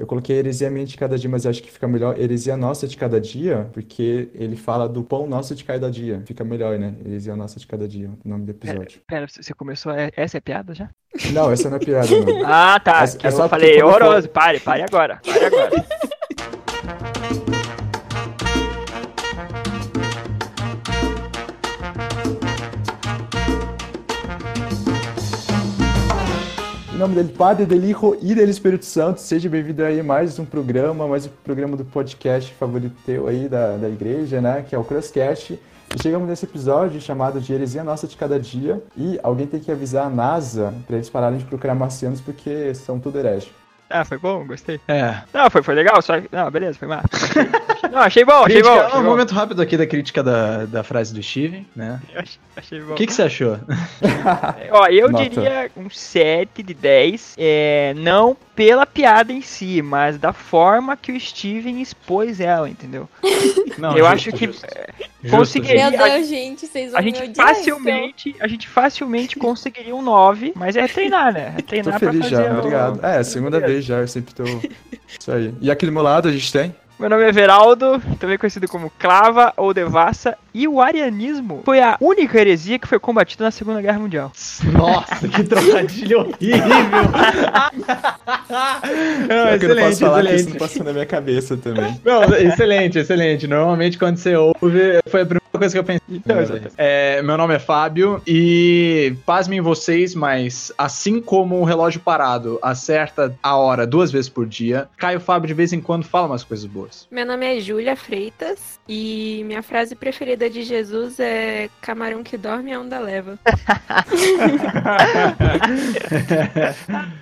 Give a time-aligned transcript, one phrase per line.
[0.00, 2.88] Eu coloquei heresia minha de cada dia, mas eu acho que fica melhor heresia nossa
[2.88, 6.22] de cada dia, porque ele fala do pão nosso de cada dia.
[6.24, 6.94] Fica melhor, né?
[7.04, 9.02] Heresia nossa de cada dia, o nome do episódio.
[9.06, 9.92] Pera, você começou.
[9.92, 10.88] é- Essa é piada já?
[11.34, 12.40] Não, essa não é piada, não.
[12.48, 13.04] Ah, tá.
[13.04, 14.30] É- que é eu falei, horroroso.
[14.30, 15.20] Pare, pare agora.
[15.22, 15.70] Pare agora.
[27.00, 30.44] nome dele, Padre, del Hijo e del Espírito Santo, seja bem-vindo aí a mais um
[30.44, 34.62] programa, mais um programa do podcast favorito teu aí da, da igreja, né?
[34.68, 35.54] Que é o Crosscast.
[35.54, 38.82] E chegamos nesse episódio chamado de Heresia Nossa de Cada Dia.
[38.94, 43.00] E alguém tem que avisar a NASA para eles pararem de procurar marcianos porque são
[43.00, 43.50] tudo herege.
[43.92, 44.80] Ah, foi bom, gostei.
[44.86, 45.16] É.
[45.34, 46.14] Não, foi, foi legal, só.
[46.30, 47.08] Não, beleza, foi massa.
[47.90, 48.80] Não, achei bom, achei Crítica, bom.
[48.86, 49.08] Achei um bom.
[49.10, 52.00] momento rápido aqui da crítica da, da frase do Steven, né?
[52.14, 52.92] Eu ach- achei bom.
[52.92, 53.58] O que, que você achou?
[54.70, 55.28] Ó, eu Nota.
[55.28, 57.34] diria um 7 de 10.
[57.36, 63.08] É, não pela piada em si, mas da forma que o Steven expôs ela, entendeu?
[63.78, 64.66] Não, eu justo, acho que justo.
[65.22, 69.96] Justo, conseguiria- Meu a- Deus, gente, vocês vão a gente facilmente, a gente facilmente conseguiria
[69.96, 71.54] um 9, mas é treinar, né?
[71.56, 73.02] É Tô treinar pra feliz fazer já, o- obrigado.
[73.06, 74.44] É, segunda vez já, eu sempre tô.
[74.44, 75.54] Isso aí.
[75.58, 76.74] E aqui do meu lado a gente tem?
[77.00, 81.96] Meu nome é Veraldo, também conhecido como Clava ou Devassa, e o arianismo foi a
[81.98, 84.30] única heresia que foi combatida na Segunda Guerra Mundial.
[84.64, 86.58] Nossa, que trocadilho horrível!
[89.26, 90.50] não, que eu não posso excelente, falar que isso excelente.
[90.50, 91.98] não passou na minha cabeça também.
[92.04, 93.46] Não, excelente, excelente.
[93.46, 96.00] Normalmente quando você ouve, foi a primeira coisa que eu pensei.
[96.08, 96.36] Então,
[96.76, 97.18] É.
[97.18, 103.36] É, meu nome é Fábio e pasmem vocês, mas assim como o relógio parado acerta
[103.42, 106.66] a hora duas vezes por dia, Caio Fábio de vez em quando fala umas coisas
[106.66, 107.06] boas.
[107.10, 112.72] Meu nome é Júlia Freitas e minha frase preferida de Jesus é camarão que dorme
[112.72, 113.38] a onda leva.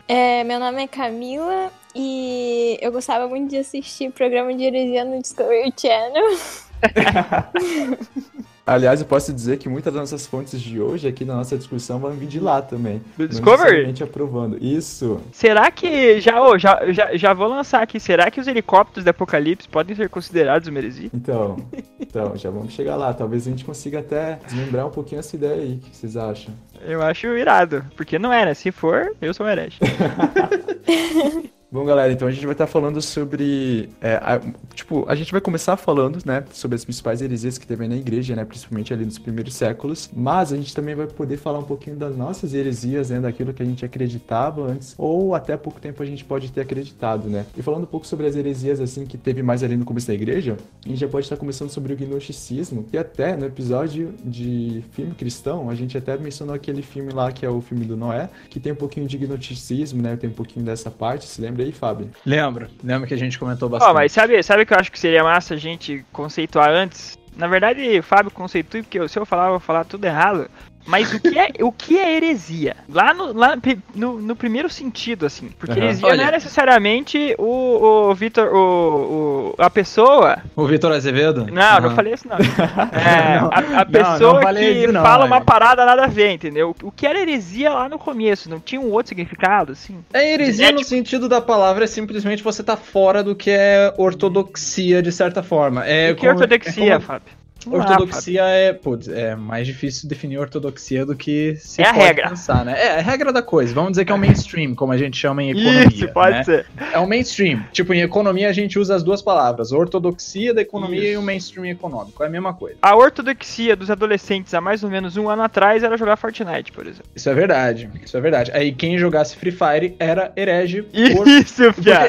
[0.06, 5.20] É, meu nome é Camila e eu gostava muito de assistir programa de heresia no
[5.20, 6.39] Discovery Channel.
[8.68, 11.98] Aliás, eu posso dizer que muitas das nossas fontes de hoje aqui na nossa discussão
[11.98, 13.00] vão vir de lá também.
[13.16, 13.94] Do Discovery?
[14.03, 14.62] aprovando.
[14.62, 15.22] Isso.
[15.32, 16.20] Será que.
[16.20, 17.98] Já, ô, já, já, já vou lançar aqui.
[17.98, 21.08] Será que os helicópteros do Apocalipse podem ser considerados uma heresia?
[21.14, 21.56] Então,
[21.98, 23.14] então, já vamos chegar lá.
[23.14, 25.76] Talvez a gente consiga até desmembrar um pouquinho essa ideia aí.
[25.76, 26.53] O que vocês acham?
[26.86, 27.82] Eu acho irado.
[27.97, 28.54] Porque não era.
[28.54, 29.78] Se for, eu sou um herege.
[31.70, 33.90] Bom, galera, então a gente vai estar falando sobre.
[34.00, 34.40] é, a-
[34.74, 38.34] tipo, a gente vai começar falando, né, sobre as principais heresias que teve na igreja,
[38.34, 40.08] né, principalmente ali nos primeiros séculos.
[40.16, 43.62] Mas a gente também vai poder falar um pouquinho das nossas heresias, né, daquilo que
[43.62, 47.44] a gente acreditava antes, ou até pouco tempo a gente pode ter acreditado, né.
[47.54, 50.14] E falando um pouco sobre as heresias, assim, que teve mais ali no começo da
[50.14, 50.56] igreja,
[50.86, 55.14] a gente já pode estar começando sobre o gnosticismo, e até no episódio de filme
[55.14, 58.58] cristão, a gente até mencionou aquele filme lá que é o filme do Noé, que
[58.58, 62.10] tem um pouquinho de gnosticismo, né, tem um pouquinho dessa parte, se lembra aí, Fábio?
[62.24, 63.94] Lembro, lembro que a gente comentou Ó, bastante.
[63.94, 67.19] mas sabe, sabe o que eu acho que seria massa a gente conceituar antes?
[67.36, 70.50] Na verdade, Fábio conceitua, porque se eu falar, eu vou falar tudo errado.
[70.88, 72.75] Mas o que é, o que é heresia?
[72.88, 73.56] Lá, no, lá
[73.94, 75.50] no, no primeiro sentido, assim.
[75.59, 75.82] Porque Aham.
[75.84, 76.22] heresia não Olha.
[76.28, 80.38] é necessariamente o, o Vitor, o, o- a pessoa.
[80.56, 81.47] O Vitor Azevedo?
[81.47, 81.94] Não, não Aham.
[81.94, 82.37] falei isso não.
[82.93, 85.41] É, Não, a, a não, pessoa não falei que isso não, fala uma é.
[85.41, 86.75] parada nada a ver, entendeu?
[86.82, 88.48] O que era heresia lá no começo?
[88.48, 89.98] Não tinha um outro significado, assim?
[90.12, 93.93] É heresia É, no sentido da palavra, é simplesmente você tá fora do que é
[93.98, 95.84] ortodoxia, de certa forma.
[95.87, 97.38] É o que é como- ortodoxia, é como- Fábio?
[97.66, 102.28] Ortodoxia é, putz, é mais difícil definir ortodoxia do que se É a pode regra.
[102.30, 102.74] pensar, né?
[102.78, 103.74] É a regra da coisa.
[103.74, 105.86] Vamos dizer que é o mainstream, como a gente chama em economia.
[105.88, 106.44] Isso, pode né?
[106.44, 106.66] ser.
[106.92, 107.64] É o mainstream.
[107.72, 111.12] Tipo, em economia a gente usa as duas palavras, ortodoxia da economia Isso.
[111.12, 112.22] e o mainstream econômico.
[112.22, 112.76] É a mesma coisa.
[112.80, 116.86] A ortodoxia dos adolescentes há mais ou menos um ano atrás era jogar Fortnite, por
[116.86, 117.06] exemplo.
[117.14, 117.91] Isso é verdade.
[118.04, 118.50] Isso é verdade.
[118.54, 121.62] Aí quem jogasse Free Fire era herege por Isso,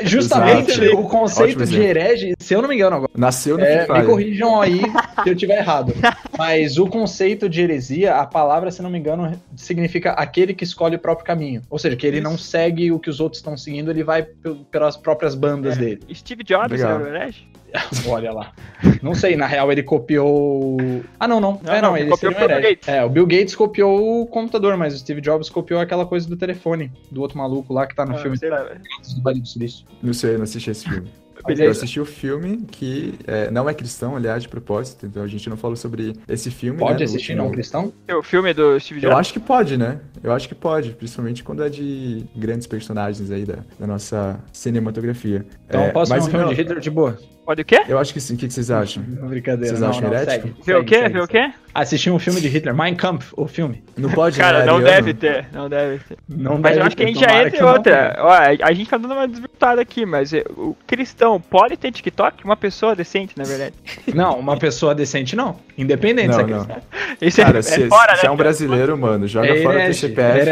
[0.03, 0.97] justamente Exato.
[0.99, 3.89] o conceito Ótimo de herege, se eu não me engano agora, Nasceu no é, Free
[3.89, 4.05] me Fire.
[4.07, 4.81] corrijam aí
[5.39, 5.93] se eu tiver errado.
[6.37, 10.95] Mas o conceito de heresia, a palavra, se não me engano, significa aquele que escolhe
[10.95, 11.61] o próprio caminho.
[11.69, 14.55] Ou seja, que ele não segue o que os outros estão seguindo, ele vai pe-
[14.71, 15.79] pelas próprias bandas É.
[15.81, 16.01] dele.
[16.13, 17.01] Steve Jobs Legal.
[17.05, 17.47] herege?
[18.07, 18.51] Olha lá.
[19.03, 20.77] Não sei, na real ele copiou.
[21.19, 21.59] Ah, não, não.
[21.63, 22.61] Não, é, não, não, ele copiou um o Bill.
[22.61, 22.87] Gates.
[22.87, 26.35] É, o Bill Gates copiou o computador, mas o Steve Jobs copiou aquela coisa do
[26.35, 28.81] telefone, do outro maluco lá que tá no Ah, filme sei lá, velho.
[30.01, 31.09] Não sei, não assisti esse filme.
[31.39, 31.71] Eu Beleza.
[31.79, 35.55] assisti o filme que é, não é cristão, aliás, de propósito, então a gente não
[35.55, 36.77] falou sobre esse filme.
[36.79, 37.93] Pode né, assistir não cristão?
[38.11, 39.19] O filme do Steve Eu Jobs.
[39.19, 39.99] acho que pode, né?
[40.21, 45.45] Eu acho que pode, principalmente quando é de grandes personagens aí da, da nossa cinematografia.
[45.67, 47.17] Então É, posso mas um filme não- de Hitler de boa?
[47.49, 47.81] Pode o quê?
[47.87, 48.35] Eu acho que sim.
[48.35, 49.01] O que, que vocês acham?
[49.01, 49.69] Brincadeira.
[49.75, 50.49] Vocês não, acham não, herético?
[50.49, 50.95] segue, Vê o quê?
[50.99, 51.51] segue, Vê o quê?
[51.73, 53.83] Assistir um filme de Hitler, Mein Kampf, o filme.
[53.97, 54.93] Não pode, Cara, né, não ariano?
[54.93, 55.47] deve ter.
[55.51, 56.17] Não deve ter.
[56.29, 58.15] Não Mas eu deve acho que a gente já entra em não outra.
[58.19, 62.45] Ó, a gente tá dando uma desvirtuada aqui, mas é, o cristão pode ter TikTok?
[62.45, 63.73] Uma pessoa decente, na verdade.
[64.13, 65.55] Não, uma pessoa decente não.
[65.75, 66.65] Independente Não, é não.
[66.65, 66.81] cristão.
[67.19, 68.29] Isso Cara, é, se, é fora, se né?
[68.29, 70.07] é um brasileiro, mano, joga É fora o herege.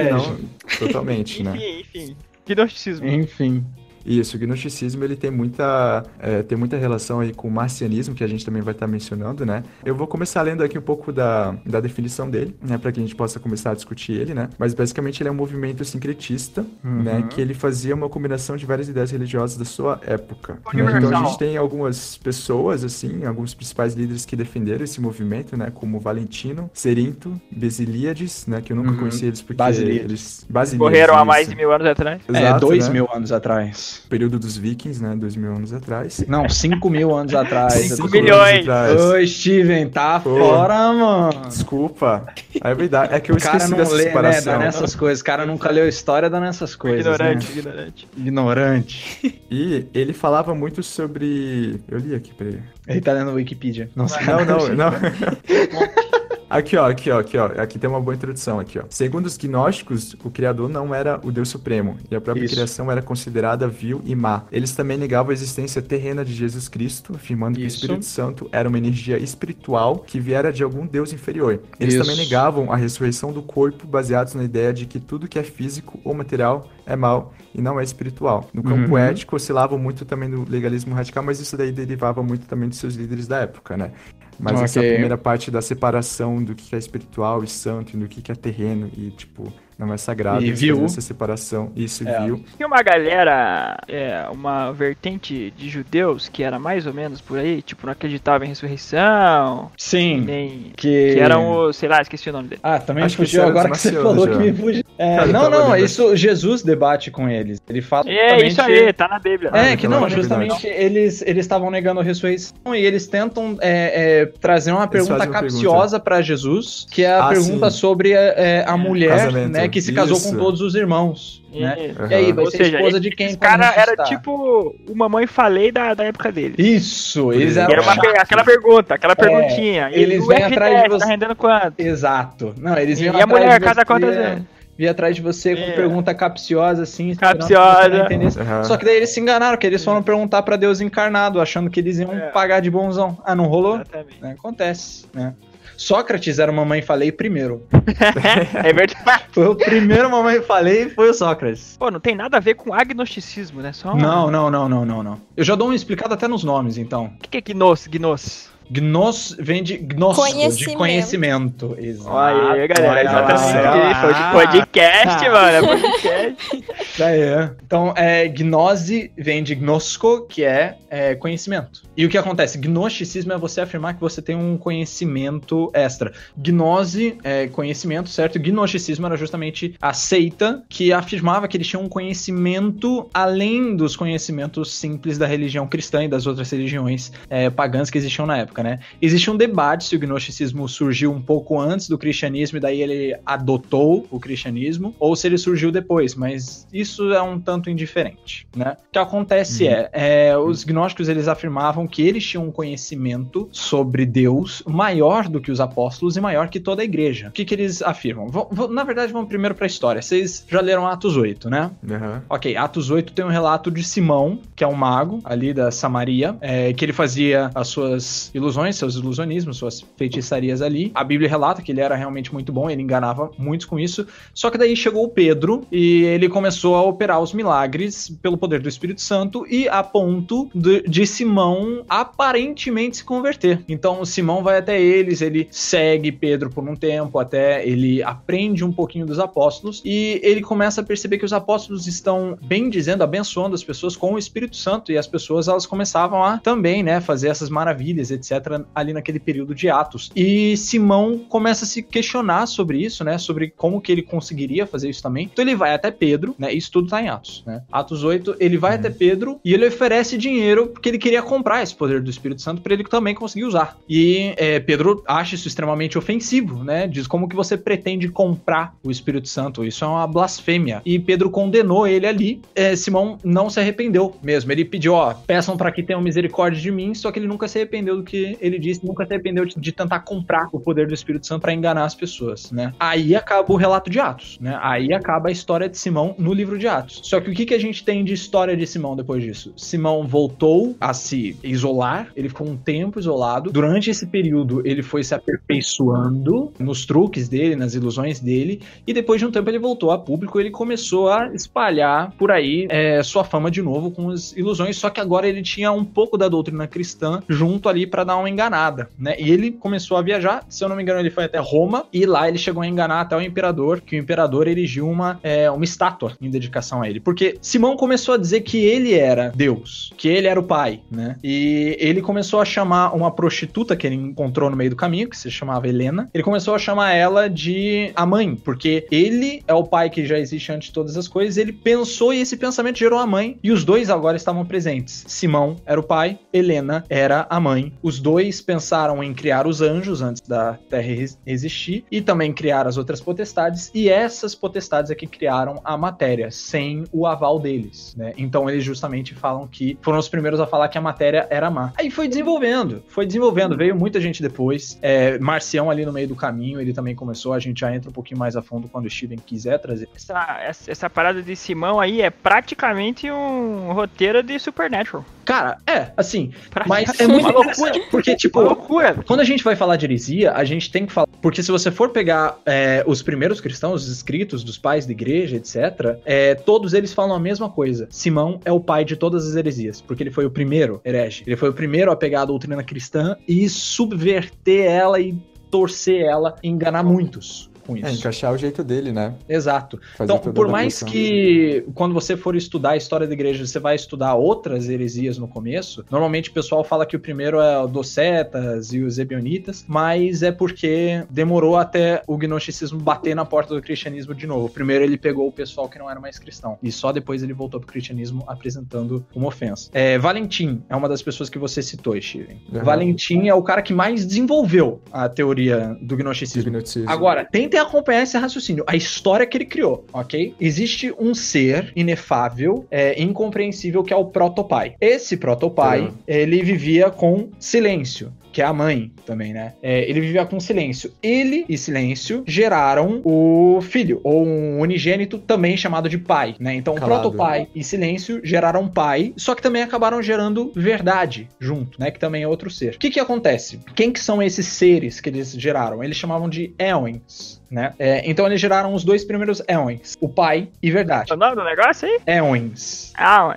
[0.10, 0.40] não.
[0.80, 1.54] Totalmente, né?
[1.56, 2.18] Enfim, enfim.
[2.48, 3.08] Gnosticismo.
[3.08, 3.64] Enfim.
[4.08, 8.24] Isso, o gnosticismo ele tem muita, é, tem muita relação aí com o marcianismo, que
[8.24, 9.64] a gente também vai estar mencionando, né?
[9.86, 12.78] Eu vou começar lendo aqui um pouco da, da definição dele, né?
[12.78, 14.50] Para que a gente possa começar a discutir ele, né?
[14.58, 17.04] Mas basicamente ele é um movimento sincretista, Uhum.
[17.04, 17.24] né?
[17.30, 20.54] Que ele fazia uma combinação de várias ideias religiosas da sua época.
[20.74, 20.84] né?
[20.98, 25.70] Então a gente tem algumas pessoas, assim, alguns principais líderes que defenderam esse movimento, né?
[25.74, 28.62] Como Valentino, Cerinto, Besilíades, né?
[28.62, 28.98] Que eu nunca Uhum.
[28.98, 30.04] conheci eles porque Basilíades.
[30.06, 30.46] eles...
[30.50, 32.22] Basilíades, Morreram há mais de mil anos atrás.
[32.28, 32.94] é, Exato, dois né?
[32.94, 33.97] mil anos atrás.
[34.10, 35.16] Período dos vikings, né?
[35.16, 36.24] Dois mil anos atrás.
[36.28, 37.74] Não, cinco mil anos atrás.
[37.74, 38.60] Cinco milhões.
[38.62, 39.02] atrás.
[39.02, 40.38] Ô, Steven, tá Pô.
[40.38, 41.42] fora, mano.
[41.48, 42.26] Desculpa.
[42.64, 43.14] É verdade.
[43.14, 44.10] É que eu O cara esqueci não dessa lê, né?
[44.10, 44.54] separação.
[44.54, 45.22] Dá nessas coisas.
[45.22, 47.00] O cara nunca leu história, dá nessas coisas.
[47.06, 47.58] ignorante, Né?
[47.58, 48.08] ignorante.
[48.18, 49.42] Ignorante.
[49.52, 51.80] E ele falava muito sobre.
[51.90, 52.60] Eu li aqui, peraí.
[52.88, 53.90] Ele tá lendo Wikipedia.
[53.96, 54.26] Não sei.
[54.26, 54.92] Não, não, não.
[56.50, 57.46] Aqui, ó, aqui, ó, aqui, ó.
[57.62, 58.84] Aqui tem uma boa introdução aqui, ó.
[58.90, 62.54] Segundo os gnósticos, o Criador não era o Deus Supremo, e a própria Isso.
[62.56, 64.44] criação era considerada vil e má.
[64.50, 67.78] Eles também negavam a existência terrena de Jesus Cristo, afirmando que o Isso.
[67.78, 71.60] Espírito Santo era uma energia espiritual que viera de algum Deus inferior.
[71.80, 72.04] Eles Isso.
[72.04, 76.00] também negavam a ressurreição do corpo, baseados na ideia de que tudo que é físico
[76.04, 78.50] ou material é mal e não é espiritual.
[78.54, 78.98] No campo Uhum.
[78.98, 82.96] ético, oscilavam muito também no legalismo radical, mas isso daí derivava muito também dos seus
[82.96, 83.92] líderes da época, né?
[84.40, 84.84] Mas essa Ok.
[84.84, 88.90] primeira parte da separação do que é espiritual e santo e do que é terreno
[88.96, 90.44] e, tipo, não é sagrado.
[90.44, 90.84] E viu.
[90.86, 91.72] essa separação.
[91.76, 92.20] Isso, É.
[92.26, 92.44] viu.
[92.56, 97.62] Tinha uma galera, é, uma vertente de judeus que era mais ou menos por aí,
[97.62, 100.22] tipo, não acreditava em ressurreição, Sim.
[100.22, 100.72] nem.
[100.76, 101.14] Que...
[101.14, 102.62] Que eram os, sei lá, esqueci o nome dele.
[102.64, 104.32] Ah, também Acho que fugiu era agora que você falou já.
[104.38, 104.84] que me fugiu.
[104.98, 107.62] É, não, não, isso Jesus debate com eles.
[107.70, 109.52] Ele fala É, isso aí, tá na Bíblia.
[109.54, 113.08] Ah, É, então que não, é justamente eles eles estavam negando a ressurreição e eles
[113.08, 117.78] tentam é, é, trazer uma pergunta capciosa pra Jesus, que é a Ah, pergunta sim.
[117.78, 119.52] sobre é, a mulher, Casamento.
[119.52, 120.32] né, que se casou Isso.
[120.32, 121.76] com todos os irmãos, né?
[121.80, 123.28] E- E aí, vai Ou ser seja, esposa de quem?
[123.28, 124.06] Esse cara era ressuscitar?
[124.08, 126.56] tipo o Mamãe Falei da, da época dele.
[126.58, 129.90] Isso, eles E E eram era uma, aquela pergunta, aquela perguntinha.
[129.92, 131.80] E eles vêm atrás de você- Tá rendendo quanto?
[131.80, 132.54] Exato.
[132.58, 134.44] Não, eles E vinham a atrás mulher de casa você, quantas vezes?
[134.78, 135.72] Vinha atrás de você com É.
[135.72, 137.16] pergunta capciosa, assim.
[137.16, 138.08] Capciosa.
[138.42, 138.64] Aham.
[138.64, 141.80] Só que daí eles se enganaram, que eles foram perguntar pra Deus encarnado, achando que
[141.80, 142.30] eles iam É.
[142.30, 143.18] pagar de bonzão.
[143.26, 143.76] Ah, não rolou?
[143.76, 144.22] Exatamente.
[144.22, 144.36] né?
[144.38, 145.34] Acontece, né?
[145.78, 147.66] Sócrates era o mamãe falei primeiro.
[148.64, 149.26] é verdade.
[149.32, 151.78] Foi o primeiro mamãe falei foi o Sócrates.
[151.78, 153.72] Pô, não tem nada a ver com agnosticismo, né?
[153.72, 155.22] Só Não, não, não, não, não, não.
[155.36, 157.06] Eu já dou uma explicada até nos nomes, então.
[157.06, 157.88] O que, que é gnos?
[157.88, 158.50] Gnos?
[158.70, 160.78] Gnos vem de gnosco, de Conhecimento.
[160.78, 161.76] conhecimento.
[161.80, 162.10] Exato.
[162.16, 163.04] Olha aí, galera.
[163.04, 163.66] Exatamente.
[163.66, 164.02] lá.
[164.02, 165.48] Foi de podcast, mano.
[165.48, 166.66] É podcast.
[166.82, 167.50] Isso aí.
[167.66, 171.84] Então, é, gnose vem de gnosco, que é, é, conhecimento.
[171.96, 172.58] E o que acontece?
[172.58, 176.12] Gnosticismo é você afirmar que você tem um conhecimento extra.
[176.38, 178.40] Gnose é conhecimento, certo?
[178.40, 184.74] Gnosticismo era justamente a seita que afirmava que eles tinham um conhecimento além dos conhecimentos
[184.74, 188.80] simples da religião cristã e das outras religiões é, pagãs que existiam na época, né?
[189.02, 193.16] Existe um debate se o gnosticismo surgiu um pouco antes do cristianismo e daí ele
[193.26, 198.76] adotou o cristianismo, ou se ele surgiu depois, mas isso é um tanto indiferente, né?
[198.90, 199.70] O que acontece Uhum.
[199.72, 205.40] é, é, os gnósticos eles afirmavam que eles tinham um conhecimento sobre Deus maior do
[205.42, 207.28] que os apóstolos e maior que toda a igreja.
[207.30, 208.28] O que, que eles afirmam?
[208.28, 210.02] Vão- vão- na verdade, vamos primeiro para a história.
[210.02, 211.72] Vocês já leram Atos 8, né?
[211.90, 212.24] Aham.
[212.30, 216.36] Ok, Atos 8 tem um relato de Simão, que é um mago ali da Samaria,
[216.42, 220.92] é, que ele fazia as suas ilusões, seus ilusionismos, suas feitiçarias ali.
[220.96, 224.08] A Bíblia relata que ele era realmente muito bom, ele enganava muitos com isso.
[224.34, 228.62] Só que daí chegou o Pedro e ele começou a operar os milagres pelo poder
[228.62, 233.64] do Espírito Santo e a ponto de, de Simão aparentemente se converter.
[233.68, 238.72] Então Simão vai até eles, ele segue Pedro por um tempo, até ele aprende um
[238.72, 243.56] pouquinho dos apóstolos e ele começa a perceber que os apóstolos estão bem dizendo, abençoando
[243.56, 247.30] as pessoas com o Espírito Santo e as pessoas elas começavam a também, né, fazer
[247.30, 248.37] essas maravilhas, etc.
[248.38, 250.12] etc., ali naquele período de Atos.
[250.16, 253.18] E Simão começa a se questionar sobre isso, né?
[253.18, 255.30] Sobre como que ele conseguiria fazer isso também.
[255.32, 256.52] Então ele vai até Pedro, né?
[256.54, 257.64] Isso tudo tá em Atos, né?
[257.72, 261.76] Atos 8, ele vai até Pedro e ele oferece dinheiro porque ele queria comprar esse
[261.76, 263.78] poder do Espírito Santo para ele também conseguir usar.
[263.88, 266.88] E é, Pedro acha isso extremamente ofensivo, né?
[266.88, 269.64] Diz como que você pretende comprar o Espírito Santo.
[269.64, 270.82] Isso é uma blasfêmia.
[270.86, 272.42] E Pedro condenou ele ali.
[272.56, 274.52] É, Simão não se arrependeu mesmo.
[274.52, 277.58] Ele pediu, ó, peçam para que tenham misericórdia de mim, só que ele nunca se
[277.58, 280.94] arrependeu do que ele disse, nunca se arrependeu de, de tentar comprar o poder do
[280.94, 282.74] Espírito Santo para enganar as pessoas, né?
[282.80, 284.58] Aí acaba o relato de Atos, né?
[284.62, 287.02] Aí acaba a história de Simão no livro de Atos.
[287.04, 289.54] Só que o que, que a gente tem de história de Simão depois disso?
[289.56, 293.52] Simão voltou a se isolar, ele ficou um tempo isolado.
[293.52, 299.20] Durante esse período, ele foi se aperfeiçoando nos truques dele, nas ilusões dele, e depois
[299.20, 303.24] de um tempo ele voltou a público, ele começou a espalhar por aí é, sua
[303.24, 306.68] fama de novo com as ilusões, só que agora ele tinha um pouco da doutrina
[306.68, 309.16] cristã junto ali para dar uma enganada, né?
[309.20, 312.06] E ele começou a viajar, se eu não me engano, ele foi até Roma e
[312.06, 315.64] lá ele chegou a enganar até o imperador, que o imperador erigiu uma, é, uma
[315.64, 317.00] estátua em dedicação a ele.
[317.00, 321.16] Porque Simão começou a dizer que ele era Deus, que ele era o pai, né?
[321.24, 325.18] E ele começou a chamar uma prostituta que ele encontrou no meio do caminho, que
[325.18, 329.64] se chamava Helena, ele começou a chamar ela de a mãe, porque ele é o
[329.64, 333.00] pai que já existe antes de todas as coisas, ele pensou e esse pensamento gerou
[333.00, 335.04] a mãe, e os dois agora estavam presentes.
[335.08, 337.74] Simão era o pai, Helena era a mãe.
[337.82, 340.88] Os dois pensaram em criar os anjos antes da Terra
[341.26, 346.32] existir e também criar as outras potestades, e essas potestades é que criaram a matéria,
[346.32, 348.14] sem o aval deles, né?
[348.18, 351.74] Então eles justamente falam que foram os primeiros a falar que a matéria era má.
[351.78, 354.78] Aí foi desenvolvendo, foi desenvolvendo, veio muita gente depois.
[354.82, 357.94] É, Marcião ali no meio do caminho, ele também começou, a gente já entra um
[357.94, 359.90] pouquinho mais a fundo quando o Steven quiser trazer.
[359.96, 365.04] Essa, essa parada de Simão aí é praticamente um roteiro de Supernatural.
[365.28, 366.32] Cara, é, assim,
[366.66, 368.96] mas é muito loucura, porque, tipo, loucura.
[369.06, 371.06] quando a gente vai falar de heresia, a gente tem que falar.
[371.22, 375.36] Porque se você for pegar é, os primeiros cristãos, os escritos dos pais da igreja,
[375.36, 377.90] etc., é, todos eles falam a mesma coisa.
[377.92, 381.24] Simão é o pai de todas as heresias, porque ele foi o primeiro herege.
[381.28, 385.14] Ele foi o primeiro a pegar a doutrina cristã e subverter ela e
[385.52, 388.00] torcer ela e enganar muitos com É, isso.
[388.00, 389.14] encaixar o jeito dele, né?
[389.28, 389.80] Exato.
[389.98, 393.76] Fazer Então, por mais que quando você for estudar a história da igreja, você vai
[393.76, 398.72] estudar outras heresias no começo, normalmente o pessoal fala que o primeiro é o Docetas
[398.74, 404.16] e os Ebionitas, mas é porque demorou até o gnosticismo bater na porta do cristianismo
[404.16, 404.50] de novo.
[404.50, 407.60] Primeiro ele pegou o pessoal que não era mais cristão, e só depois ele voltou
[407.60, 409.70] pro cristianismo apresentando uma ofensa.
[409.74, 412.42] É, Valentim é uma das pessoas que você citou, Steven.
[412.52, 412.64] Uhum.
[412.64, 416.58] Valentim é o cara que mais desenvolveu a teoria do gnosticismo.
[416.88, 417.26] Agora,
[417.58, 420.36] tentem acompanhar esse raciocínio, a história que ele criou, ok?
[420.40, 424.76] Existe um ser inefável, é, incompreensível, que é o protopai.
[424.80, 425.94] Esse protopai, Tá.
[426.08, 428.14] ele vivia com silêncio.
[428.32, 429.54] Que é a mãe também, né?
[429.64, 430.92] É, ele vivia com silêncio.
[431.02, 436.54] Ele e silêncio geraram o filho, ou um unigênito também chamado de pai, né?
[436.54, 437.02] Então, Calado.
[437.02, 441.90] protopai e silêncio geraram pai, só que também acabaram gerando verdade junto, né?
[441.90, 442.76] Que também é outro ser.
[442.76, 443.60] O que que acontece?
[443.74, 445.84] Quem que são esses seres que eles geraram?
[445.84, 447.42] Eles chamavam de éons.
[447.50, 447.74] Né?
[447.80, 451.14] É, então eles geraram os dois primeiros éons, o pai e verdade.
[451.14, 452.00] O nome do negócio aí?
[452.06, 452.94] Éons.
[452.98, 453.36] Ah.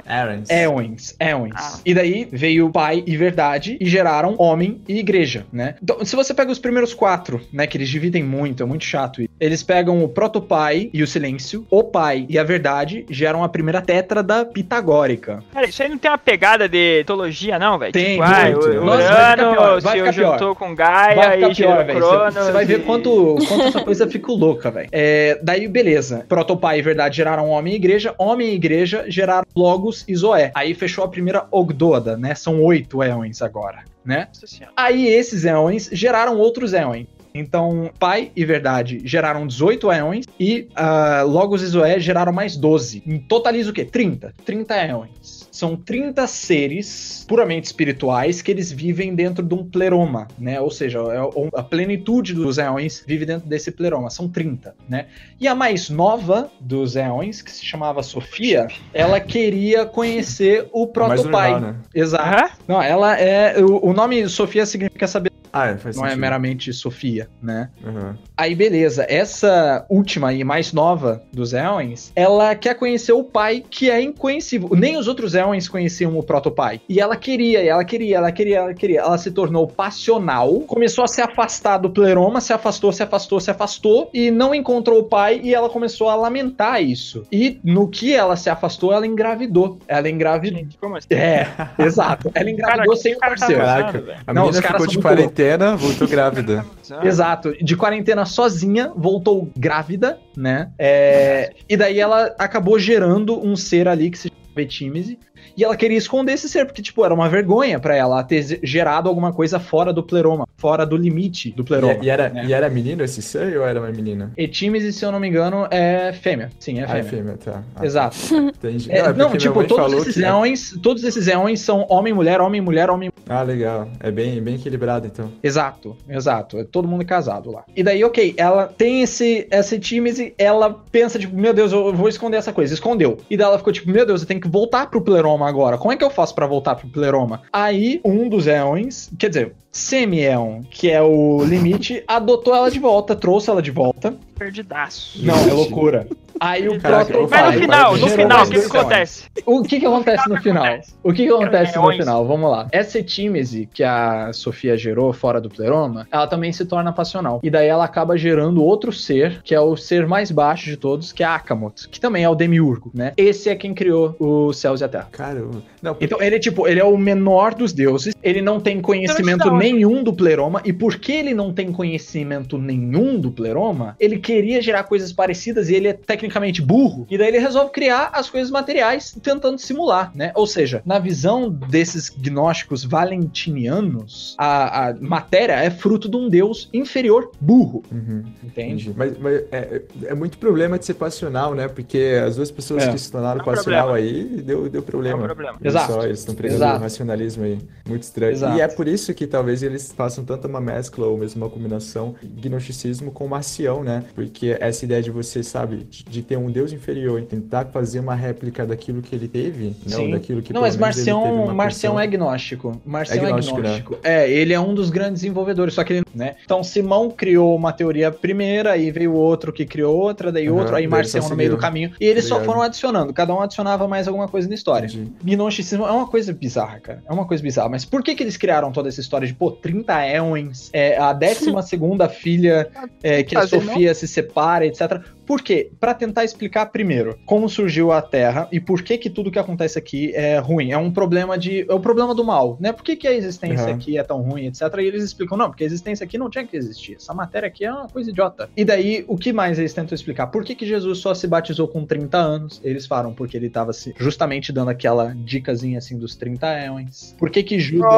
[0.49, 1.53] Éons, éons.
[1.55, 1.79] Ah.
[1.85, 5.77] E daí veio o pai e verdade e geraram homem e igreja, né?
[5.83, 9.23] Então, se você pega os primeiros quatro, né, que eles dividem muito, é muito chato
[9.23, 9.31] isso.
[9.39, 13.81] Eles pegam o protopai e o silêncio, o pai e a verdade geram a primeira
[13.81, 15.43] tétrada pitagórica.
[15.53, 17.93] Cara, isso aí não tem uma pegada de teologia, não, velho?
[17.93, 18.67] Tem, tipo, ah, muito.
[18.67, 20.33] o Nossa, vai ficar pior, Urano vai se ficar pior.
[20.33, 21.87] juntou com Gaia Vai ficar e pior.
[21.87, 22.35] Cronos.
[22.35, 24.89] Você vai ver quanto, quanto essa coisa fica louca, velho.
[24.93, 26.25] É, daí, beleza.
[26.29, 28.15] Protopai e verdade geraram homem e igreja.
[28.19, 30.51] Homem e igreja geraram Logos e Zoé.
[30.55, 32.35] Aí fechou a primeira Ogdoada, né?
[32.35, 34.29] São oito éons agora, né?
[34.77, 37.07] Aí esses éons geraram outros éons.
[37.35, 43.03] Então, Pai e Verdade geraram 18 éons e ah, Logos e Zoé geraram mais 12.
[43.07, 43.85] Em totaliza o quê?
[43.85, 44.35] 30.
[44.45, 45.49] 30 éons.
[45.51, 50.61] São 30 seres puramente espirituais que eles vivem dentro de um pleroma, né?
[50.61, 54.11] Ou seja, é a plenitude dos éons vive dentro desse pleroma.
[54.11, 55.07] São 30, né?
[55.39, 60.87] E a mais nova dos éons, que se chamava Sofia, ela queria conhecer o É
[60.87, 61.53] protopai.
[61.53, 61.77] normal, né?
[61.95, 62.25] Exato.
[62.25, 62.51] Aham.
[62.67, 63.59] Não, ela é.
[63.63, 65.30] O, o nome Sofia significa sabedoria.
[65.53, 66.21] Ah, é, faz não é sentido.
[66.21, 67.71] meramente Sofia, né?
[67.85, 68.17] Aham.
[68.37, 73.91] Aí, beleza, essa última e mais nova dos Elwens, ela quer conhecer o pai, que
[73.91, 74.71] é inconhecível.
[74.73, 76.81] Nem os outros Elwens conheciam o protopai.
[76.89, 79.01] E ela queria, e ela queria, ela queria, ela queria.
[79.01, 83.51] Ela se tornou passional, começou a se afastar do pleroma, se afastou, se afastou, se
[83.51, 87.25] afastou, e não encontrou o pai, e ela começou a lamentar isso.
[87.31, 89.79] E no que ela se afastou, ela engravidou.
[89.87, 90.59] Ela engravidou.
[90.59, 91.09] Gente, como assim?
[91.11, 91.47] É,
[91.79, 92.31] exato.
[92.35, 93.61] Ela engravidou sem o tá parceiro.
[93.61, 94.19] pensando, Caraca, velho?
[94.27, 96.67] a Não, os caras ficou de são muito quarentena, voltou grávida.
[97.03, 100.71] Exato, de quarentena sozinha, voltou grávida, né?
[100.79, 105.19] É, e daí ela acabou gerando um ser ali que se Vetímese.
[105.57, 109.09] E ela queria esconder esse ser, porque, tipo, era uma vergonha pra ela ter gerado
[109.09, 111.95] alguma coisa fora do pleroma, fora do limite do pleroma.
[112.03, 112.45] E, e era, né?
[112.47, 114.33] e era menino esse ser ou era uma menina?
[114.37, 116.51] Etímese, se eu não me engano, é fêmea.
[116.59, 117.01] Sim, é Ah, fêmea.
[117.01, 117.63] é fêmea, tá.
[117.75, 118.17] Ah, Exato.
[118.35, 118.91] Entendi.
[118.93, 122.41] É, Não, é não, tipo, todos esses, que- éons, todos esses éons são homem, mulher,
[122.41, 123.89] homem, mulher, homem, Ah, legal.
[124.01, 125.31] É bem, bem equilibrado, então.
[125.43, 126.59] Exato, exato.
[126.59, 127.65] É todo mundo casado lá.
[127.75, 132.09] E daí, ok, ela tem esse, essa tímese, ela pensa, tipo, meu Deus, eu vou
[132.09, 132.75] esconder essa coisa.
[132.75, 133.19] Escondeu.
[133.31, 135.79] E daí ela ficou tipo, meu Deus, eu tenho que voltar pro pleroma agora.
[135.79, 137.43] Como é que eu faço pra voltar pro pleroma?
[137.53, 143.15] Aí, um dos éons, quer dizer, semi-éon, que é o limite, adotou ela de volta,
[143.15, 144.15] trouxe ela de volta.
[144.39, 145.25] Perdidaço.
[145.25, 146.07] Não, é loucura.
[146.41, 149.25] Aí o Caraca, eu Mas no final, vai, no final, o que, que acontece?
[149.45, 150.65] O que que acontece no final?
[151.03, 152.27] O que que acontece no final?
[152.27, 152.67] Vamos lá.
[152.73, 157.41] Essa etímese que a Sofia gerou fora do pleroma, ela também se torna passional.
[157.43, 161.13] E daí ela acaba gerando outro ser, que é o ser mais baixo de todos,
[161.13, 163.13] que é Akamot, que também é o demiurgo, né?
[163.19, 165.09] Esse é quem criou os céus e a terra.
[165.13, 165.63] Caramba.
[165.83, 169.59] Não, Então ele, tipo, ele é o menor dos deuses, ele não tem conhecimento Então,
[169.59, 174.85] nenhum do pleroma, e porque ele não tem conhecimento nenhum do pleroma, ele queria gerar
[174.85, 176.30] coisas parecidas e ele é tecnicamente
[176.63, 180.33] burro, e daí ele resolve criar as coisas materiais tentando simular, né?
[180.35, 186.69] Ou seja, na visão desses gnósticos valentinianos, a, a matéria é fruto de um deus
[186.73, 188.25] inferior burro, Uhum.
[188.45, 188.91] entende?
[188.91, 188.95] Entendi.
[188.97, 191.69] Mas, mas é, é muito problema de ser passional, né?
[191.69, 192.93] Porque as duas pessoas É.
[192.93, 194.09] que se tornaram É um passional problema.
[194.19, 195.19] aí, deu, deu É problema.
[195.23, 195.59] um problema.
[195.63, 195.93] Exato.
[195.93, 196.79] Só, eles estão pregando Exato.
[196.79, 197.59] um racionalismo aí.
[197.87, 198.33] Muito estranho.
[198.33, 198.57] Exato.
[198.57, 202.15] E é por isso que talvez eles façam tanta uma mescla ou mesmo uma combinação
[202.23, 204.05] gnosticismo com marcião, né?
[204.15, 208.01] Porque essa ideia de você, sabe, de, de ter um deus inferior e tentar fazer
[208.01, 210.11] uma réplica daquilo que ele teve, não Sim.
[210.11, 212.01] daquilo que Não, mas menos ele teve Marcião, Marcião função.
[212.01, 212.83] é gnóstico.
[212.85, 213.93] Marcião É é gnóstico, gnóstico.
[213.95, 213.99] né?
[214.05, 216.37] É, ele é um dos grandes desenvolvedores, só que ele, né?
[216.45, 220.77] Então Simão criou uma teoria primeira, aí veio outro que criou outra, daí Aham, outro,
[220.77, 221.93] aí Marcião só no meio do caminho.
[222.01, 222.53] E eles só Obrigado.
[222.55, 224.87] foram adicionando, cada um adicionava mais alguma coisa na história.
[224.87, 225.11] Entendi.
[225.23, 227.03] Gnosticismo é uma coisa bizarra, cara.
[227.09, 227.69] É uma coisa bizarra.
[227.69, 231.13] Mas por que que eles criaram toda essa história de, pô, 30 éons, é, a
[231.13, 232.69] 12 segunda filha,
[233.03, 235.01] é, que a Sofia se separa, etc.
[235.31, 235.71] Por quê?
[235.79, 239.79] Pra tentar explicar primeiro como surgiu a Terra e por que que tudo que acontece
[239.79, 240.73] aqui é ruim.
[240.73, 241.65] É um problema de...
[241.71, 242.73] É o problema do mal, né?
[242.73, 243.75] Por que que a existência Uhum.
[243.75, 244.63] aqui é tão ruim, etc.
[244.81, 246.97] E eles explicam, não, porque a existência aqui não tinha que existir.
[246.97, 248.51] Essa matéria aqui é uma coisa idiota.
[248.57, 250.27] E daí, o que mais eles tentam explicar?
[250.27, 252.61] Por que que Jesus só se batizou com 30 anos?
[252.65, 257.15] Eles falam porque ele tava se, justamente dando aquela dicasinha assim dos 30 éons.
[257.17, 257.89] Por que que Judas...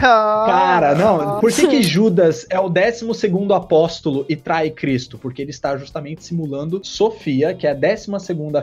[0.00, 1.38] Cara, não.
[1.38, 3.06] Por que, que Judas é o 12
[3.54, 5.16] apóstolo e trai Cristo?
[5.16, 8.06] Porque ele está justamente simulando Sofia, que é a 12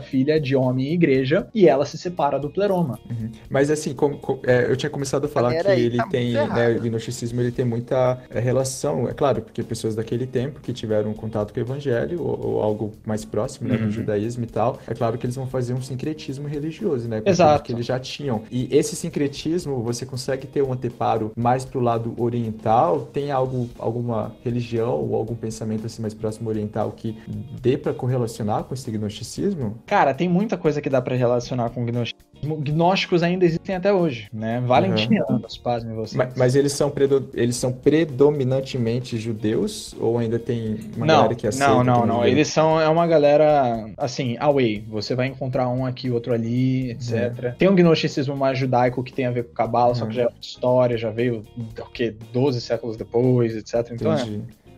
[0.03, 2.99] filha de homem e igreja, e ela se separa do pleroma.
[3.09, 3.29] Uhum.
[3.49, 6.33] Mas assim, como, co- é, eu tinha começado a falar que aí ele tá tem,
[6.33, 10.71] né, o gnosticismo ele tem muita é, relação, é claro, porque pessoas daquele tempo que
[10.73, 13.85] tiveram contato com o evangelho ou, ou algo mais próximo, né, Uhum.
[13.85, 17.29] do judaísmo e tal, é claro que eles vão fazer um sincretismo religioso, né, com
[17.29, 17.63] Exato.
[17.63, 18.41] que eles já tinham.
[18.51, 24.35] E esse sincretismo, você consegue ter um anteparo mais pro lado oriental, tem algo, alguma
[24.43, 27.17] religião ou algum pensamento assim mais próximo oriental que
[27.61, 29.77] dê para correlacionar com esse gnosticismo?
[29.85, 32.27] Cara, tem muita coisa que dá pra relacionar com gnosticismo.
[32.59, 34.61] Gnósticos ainda existem até hoje, né?
[34.65, 36.15] Valentinianos, pasmem vocês.
[36.15, 41.35] Mas, mas eles são predo- eles são predominantemente judeus ou ainda tem uma não, galera
[41.35, 42.25] que aceita não, não, não.
[42.25, 44.83] Eles são é uma galera assim, away.
[44.89, 47.55] Você vai encontrar um aqui, outro ali, etc.
[47.57, 50.09] Tem um gnosticismo mais judaico que tem a ver com cabala, só Uhum.
[50.09, 52.15] que já é outra história, já veio o quê?
[52.31, 53.91] 12 séculos depois, etc.
[53.93, 54.25] Então, é.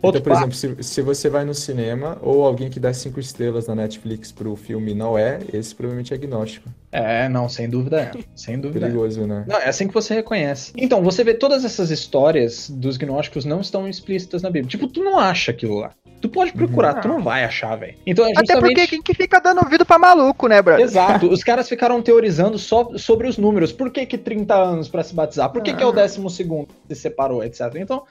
[0.02, 0.06] Entendi.
[0.06, 3.20] Outro então, por exemplo, se, se você vai no cinema ou alguém que dá cinco
[3.20, 6.68] estrelas na Netflix pro filme não é, esse provavelmente é agnóstico.
[6.90, 8.10] É, não, sem dúvida é.
[8.34, 8.88] Sem dúvida é.
[8.88, 9.44] Perigoso, né?
[9.46, 10.72] Não, é assim que você reconhece.
[10.76, 14.70] Então, você vê todas essas histórias dos gnósticos não estão explícitas na Bíblia.
[14.70, 15.92] Tipo, tu não acha aquilo lá.
[16.20, 17.00] Tu pode procurar, Uhum.
[17.00, 17.94] tu não vai achar, velho.
[18.06, 18.74] Então é Até justamente...
[18.74, 20.84] porque quem que fica dando ouvido pra maluco, né, brother?
[20.84, 23.72] Exato, os caras ficaram teorizando só sobre os números.
[23.72, 25.50] Por que que 30 anos pra se batizar?
[25.50, 27.74] Por que que é o décimo segundo que se separou, etc.
[27.76, 28.02] Então,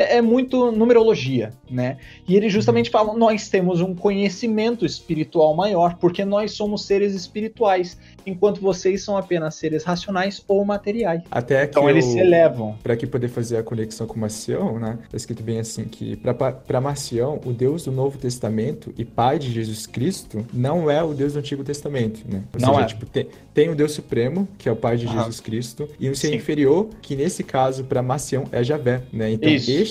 [0.00, 1.96] é, é muito numerologia, né?
[2.26, 7.98] E eles justamente falam: nós temos um conhecimento espiritual maior, porque nós somos seres espirituais,
[8.26, 11.22] enquanto vocês são apenas seres racionais ou materiais.
[11.30, 12.76] Até que Então eles eu- se elevam.
[12.82, 14.98] Para aqui poder fazer a conexão com Marcião, né?
[15.10, 19.50] Tá escrito bem assim que para Marcião, o Deus do Novo Testamento e Pai de
[19.50, 22.42] Jesus Cristo não é o Deus do Antigo Testamento, né?
[22.54, 22.88] Ou Não seja, é.
[22.88, 25.08] tipo, tem, tem o Deus Supremo, que é o Pai de.
[25.08, 26.34] Jesus Cristo, e um ser Sim.
[26.36, 29.32] inferior, que nesse caso para Marcião é Javé, né?
[29.32, 29.70] Então Isso.
[29.70, 29.87] este,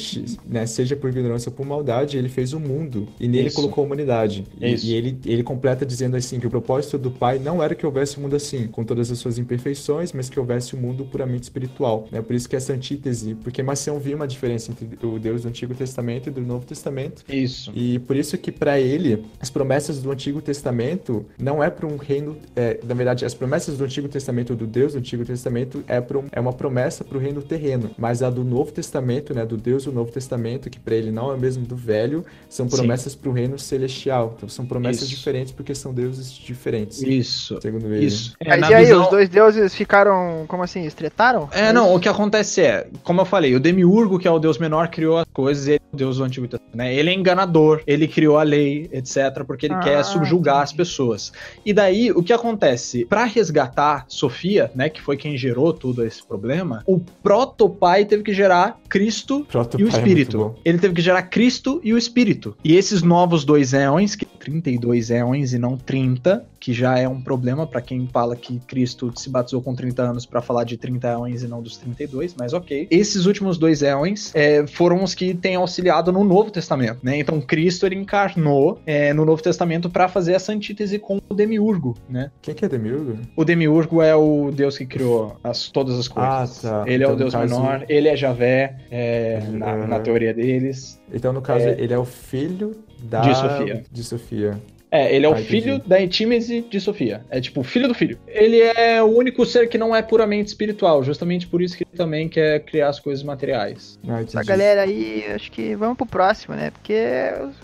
[0.47, 3.55] né, seja por ignorância ou por maldade, ele fez o mundo e nele Isso.
[3.55, 4.43] colocou a humanidade.
[4.59, 4.85] E, Isso.
[4.85, 8.19] e ele ele completa dizendo assim que o propósito do Pai não era que houvesse
[8.19, 12.07] um mundo assim, com todas as suas imperfeições, mas que houvesse um mundo puramente espiritual,
[12.11, 12.21] né?
[12.21, 15.73] Por isso que essa antítese, porque Marcião viu uma diferença entre o Deus do Antigo
[15.73, 17.71] Testamento e do Novo Testamento, Isso.
[17.75, 21.97] e por isso que para ele as promessas do Antigo Testamento não é para um
[21.97, 25.99] reino, é, na verdade as promessas do Antigo Testamento do Deus do Antigo Testamento é
[26.01, 29.45] para um, é uma promessa para o reino terreno, mas a do Novo Testamento, né,
[29.45, 32.67] do Deus do Novo Testamento, que para ele não é o mesmo do Velho, são
[32.67, 34.33] promessas para o reino celestial.
[34.37, 35.09] Então são promessas Isso.
[35.17, 37.01] diferentes porque são deuses diferentes.
[37.01, 37.59] Isso.
[37.61, 38.05] Segundo ele.
[38.05, 38.33] Isso.
[38.39, 41.49] É, Mas na e aí, visão- os dois deuses ficaram, como assim, estretaram?
[41.51, 44.57] É, não, o que acontece é, como eu falei, o Demiurgo, que é o deus
[44.57, 46.93] menor, criou as coisas, ele é o deus do Antigo Testamento, né?
[46.93, 51.31] Ele é enganador, ele criou a lei, etc, porque ele Ah, quer subjugar as pessoas.
[51.65, 53.05] E daí, o que acontece?
[53.05, 58.33] Pra resgatar Sofia, né, que foi quem gerou todo esse problema, o protopai teve que
[58.33, 60.37] gerar Cristo Proto e o é Espírito.
[60.37, 60.55] bom.
[60.63, 62.55] ele teve que gerar Cristo e o Espírito.
[62.63, 67.19] E esses novos dois éons, que 32 éons e não 30, que já é um
[67.21, 71.07] problema pra quem fala que Cristo se batizou com 30 anos pra falar de 30
[71.09, 72.87] éons e não dos 32, mas ok.
[72.89, 77.17] Esses últimos dois éons é, foram os que têm auxiliado no Novo Testamento, né?
[77.19, 81.95] Então Cristo ele encarnou é, no Novo Testamento pra fazer essa antítese com o Demiurgo,
[82.09, 82.31] né?
[82.41, 83.17] Quem que é Demiurgo?
[83.35, 86.65] O Demiurgo é o deus que criou as- todas as coisas.
[86.65, 86.83] Ah, tá.
[86.87, 89.87] Ele é Então, o no deus caso- menor, ele é Javé, é, na, Aham.
[89.87, 90.99] na teoria deles.
[91.13, 91.75] Então, no caso, É.
[91.79, 93.21] ele é o filho da...
[93.21, 93.83] De Sofia.
[93.91, 94.59] De Sofia.
[94.89, 95.49] É, ele é o Ah, entendi.
[95.61, 97.25] filho da Etímese de Sofia.
[97.29, 98.17] É tipo, o filho do filho.
[98.25, 101.97] Ele é o único ser que não é puramente espiritual, justamente por isso que ele
[101.97, 103.99] também quer criar as coisas materiais.
[104.07, 104.45] Ah, Essa entendi.
[104.47, 106.71] galera aí, acho que vamos pro próximo, né?
[106.71, 106.95] Porque